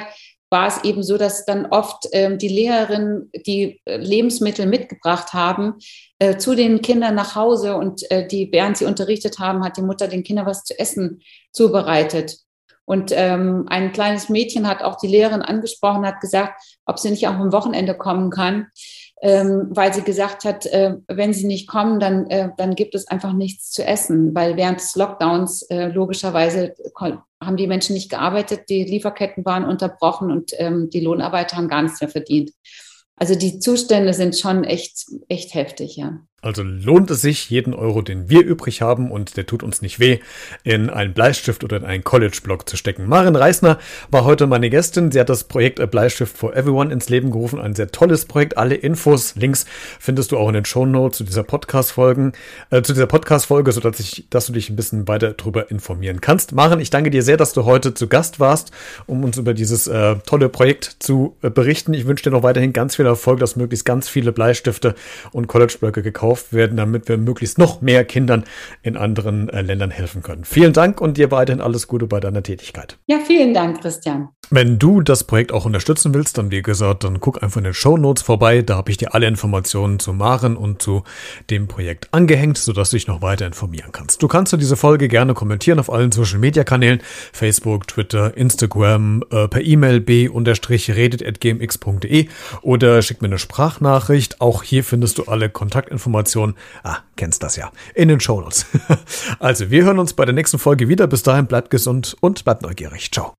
war 0.53 0.67
es 0.67 0.83
eben 0.83 1.01
so, 1.01 1.17
dass 1.17 1.45
dann 1.45 1.65
oft 1.65 2.07
ähm, 2.11 2.37
die 2.37 2.47
Lehrerinnen 2.47 3.31
die 3.45 3.81
äh, 3.85 3.97
Lebensmittel 3.97 4.67
mitgebracht 4.67 5.33
haben 5.33 5.79
äh, 6.19 6.37
zu 6.37 6.53
den 6.53 6.83
Kindern 6.83 7.15
nach 7.15 7.35
Hause 7.35 7.75
und 7.75 8.09
äh, 8.11 8.27
die, 8.27 8.49
während 8.51 8.77
sie 8.77 8.85
unterrichtet 8.85 9.39
haben, 9.39 9.65
hat 9.65 9.77
die 9.77 9.81
Mutter 9.81 10.07
den 10.07 10.23
Kindern 10.23 10.45
was 10.45 10.63
zu 10.63 10.77
essen 10.79 11.21
zubereitet. 11.51 12.37
Und 12.85 13.11
ähm, 13.15 13.65
ein 13.67 13.93
kleines 13.93 14.29
Mädchen 14.29 14.67
hat 14.67 14.83
auch 14.83 14.97
die 14.97 15.07
Lehrerin 15.07 15.41
angesprochen, 15.41 16.05
hat 16.05 16.21
gesagt, 16.21 16.61
ob 16.85 16.99
sie 16.99 17.09
nicht 17.09 17.27
auch 17.27 17.33
am 17.33 17.51
Wochenende 17.51 17.95
kommen 17.95 18.29
kann, 18.29 18.67
ähm, 19.23 19.69
weil 19.69 19.93
sie 19.93 20.01
gesagt 20.01 20.43
hat, 20.43 20.65
äh, 20.65 20.97
wenn 21.07 21.33
sie 21.33 21.47
nicht 21.47 21.65
kommen, 21.65 22.01
dann, 22.01 22.27
äh, 22.29 22.49
dann 22.57 22.75
gibt 22.75 22.93
es 22.93 23.07
einfach 23.07 23.31
nichts 23.31 23.71
zu 23.71 23.81
essen, 23.85 24.35
weil 24.35 24.57
während 24.57 24.81
des 24.81 24.97
Lockdowns 24.97 25.61
äh, 25.69 25.87
logischerweise 25.87 26.75
haben 27.41 27.55
die 27.55 27.67
Menschen 27.67 27.93
nicht 27.93 28.11
gearbeitet, 28.11 28.67
die 28.67 28.83
Lieferketten 28.83 29.45
waren 29.45 29.63
unterbrochen 29.63 30.29
und 30.29 30.51
ähm, 30.57 30.89
die 30.89 30.99
Lohnarbeiter 30.99 31.55
haben 31.55 31.69
gar 31.69 31.83
nichts 31.83 32.01
mehr 32.01 32.09
verdient. 32.09 32.51
Also 33.15 33.35
die 33.35 33.59
Zustände 33.59 34.13
sind 34.13 34.37
schon 34.37 34.65
echt, 34.65 35.05
echt 35.29 35.53
heftig, 35.53 35.95
ja. 35.95 36.19
Also 36.43 36.61
lohnt 36.61 37.09
es 37.09 37.21
sich, 37.21 37.49
jeden 37.49 37.73
Euro, 37.73 38.01
den 38.01 38.29
wir 38.29 38.43
übrig 38.43 38.81
haben 38.81 39.11
und 39.11 39.37
der 39.37 39.45
tut 39.45 39.63
uns 39.63 39.81
nicht 39.81 39.99
weh, 39.99 40.19
in 40.63 40.89
einen 40.89 41.13
Bleistift 41.13 41.63
oder 41.63 41.77
in 41.77 41.85
einen 41.85 42.03
College-Blog 42.03 42.67
zu 42.67 42.75
stecken. 42.75 43.07
Marin 43.07 43.37
Reisner 43.37 43.79
war 44.11 44.25
heute 44.25 44.45
meine 44.45 44.69
Gästin. 44.69 45.09
Sie 45.09 45.21
hat 45.21 45.29
das 45.29 45.45
Projekt 45.45 45.79
A 45.79 45.85
Bleistift 45.85 46.37
for 46.37 46.53
Everyone 46.53 46.91
ins 46.91 47.07
Leben 47.07 47.31
gerufen. 47.31 47.61
Ein 47.61 47.75
sehr 47.75 47.91
tolles 47.91 48.25
Projekt. 48.25 48.57
Alle 48.57 48.75
Infos, 48.75 49.35
Links 49.35 49.65
findest 49.99 50.33
du 50.33 50.37
auch 50.37 50.49
in 50.49 50.55
den 50.55 50.65
Show 50.65 50.85
Notes 50.85 51.19
zu 51.19 51.23
dieser 51.23 51.43
Podcast-Folgen, 51.43 52.33
äh, 52.71 52.81
zu 52.81 52.91
dieser 52.91 53.07
Podcast-Folge, 53.07 53.71
sodass 53.71 54.01
ich, 54.01 54.27
dass 54.29 54.47
du 54.47 54.53
dich 54.53 54.69
ein 54.69 54.75
bisschen 54.75 55.07
weiter 55.07 55.31
darüber 55.31 55.71
informieren 55.71 56.19
kannst. 56.19 56.51
Marin, 56.51 56.81
ich 56.81 56.89
danke 56.89 57.09
dir 57.09 57.23
sehr, 57.23 57.37
dass 57.37 57.53
du 57.53 57.63
heute 57.63 57.93
zu 57.93 58.07
Gast 58.07 58.41
warst, 58.41 58.71
um 59.05 59.23
uns 59.23 59.37
über 59.37 59.53
dieses 59.53 59.87
äh, 59.87 60.17
tolle 60.25 60.49
Projekt 60.49 60.97
zu 60.99 61.37
äh, 61.41 61.49
berichten. 61.49 61.93
Ich 61.93 62.05
wünsche 62.05 62.25
dir 62.25 62.31
noch 62.31 62.43
weiterhin 62.43 62.73
ganz 62.73 62.97
viel 62.97 63.05
Erfolg, 63.05 63.39
dass 63.39 63.55
möglichst 63.55 63.85
ganz 63.85 64.09
viele 64.09 64.33
Bleistifte 64.33 64.93
und 65.31 65.47
College-Blöcke 65.47 66.03
gekauft 66.03 66.32
gekauft 66.33 66.53
werden, 66.53 66.77
damit 66.77 67.07
wir 67.07 67.17
möglichst 67.17 67.57
noch 67.57 67.81
mehr 67.81 68.05
Kindern 68.05 68.43
in 68.81 68.97
anderen 68.97 69.49
äh, 69.49 69.61
Ländern 69.61 69.91
helfen 69.91 70.21
können. 70.21 70.43
Vielen 70.45 70.73
Dank 70.73 70.99
und 70.99 71.17
dir 71.17 71.31
weiterhin 71.31 71.61
alles 71.61 71.87
Gute 71.87 72.07
bei 72.07 72.19
deiner 72.19 72.43
Tätigkeit. 72.43 72.97
Ja, 73.05 73.19
vielen 73.19 73.53
Dank, 73.53 73.81
Christian. 73.81 74.29
Wenn 74.55 74.77
du 74.79 75.01
das 75.01 75.23
Projekt 75.23 75.51
auch 75.51 75.65
unterstützen 75.65 76.13
willst, 76.13 76.37
dann 76.37 76.51
wie 76.51 76.61
gesagt, 76.61 77.03
dann 77.03 77.19
guck 77.19 77.41
einfach 77.41 77.57
in 77.57 77.63
den 77.63 77.73
Show 77.73 77.97
Notes 77.97 78.21
vorbei. 78.23 78.61
Da 78.61 78.77
habe 78.77 78.91
ich 78.91 78.97
dir 78.97 79.13
alle 79.13 79.27
Informationen 79.27 79.99
zu 79.99 80.13
Maren 80.13 80.55
und 80.57 80.81
zu 80.81 81.03
dem 81.49 81.67
Projekt 81.67 82.13
angehängt, 82.13 82.57
sodass 82.57 82.91
du 82.91 82.97
dich 82.97 83.07
noch 83.07 83.21
weiter 83.21 83.45
informieren 83.45 83.91
kannst. 83.91 84.21
Du 84.21 84.27
kannst 84.27 84.53
diese 84.53 84.77
Folge 84.77 85.07
gerne 85.07 85.33
kommentieren 85.33 85.79
auf 85.79 85.91
allen 85.91 86.11
Social 86.11 86.37
Media 86.39 86.63
Kanälen, 86.63 87.01
Facebook, 87.31 87.87
Twitter, 87.87 88.37
Instagram, 88.37 89.23
äh, 89.31 89.47
per 89.47 89.61
E-Mail 89.61 89.99
b-redet.gmx.de 89.99 92.27
oder 92.61 93.01
schick 93.01 93.21
mir 93.21 93.29
eine 93.29 93.39
Sprachnachricht. 93.39 94.39
Auch 94.39 94.61
hier 94.63 94.83
findest 94.83 95.17
du 95.17 95.23
alle 95.23 95.49
Kontaktinformationen 95.49 96.13
Informationen. 96.13 96.55
Ah, 96.83 96.97
kennst 97.15 97.43
das 97.43 97.55
ja. 97.55 97.71
In 97.95 98.07
den 98.07 98.19
Shownotes. 98.19 98.65
also, 99.39 99.71
wir 99.71 99.83
hören 99.83 99.99
uns 99.99 100.13
bei 100.13 100.25
der 100.25 100.33
nächsten 100.33 100.59
Folge 100.59 100.87
wieder. 100.87 101.07
Bis 101.07 101.23
dahin 101.23 101.47
bleibt 101.47 101.69
gesund 101.69 102.15
und 102.21 102.43
bleibt 102.43 102.61
neugierig. 102.61 103.11
Ciao. 103.11 103.33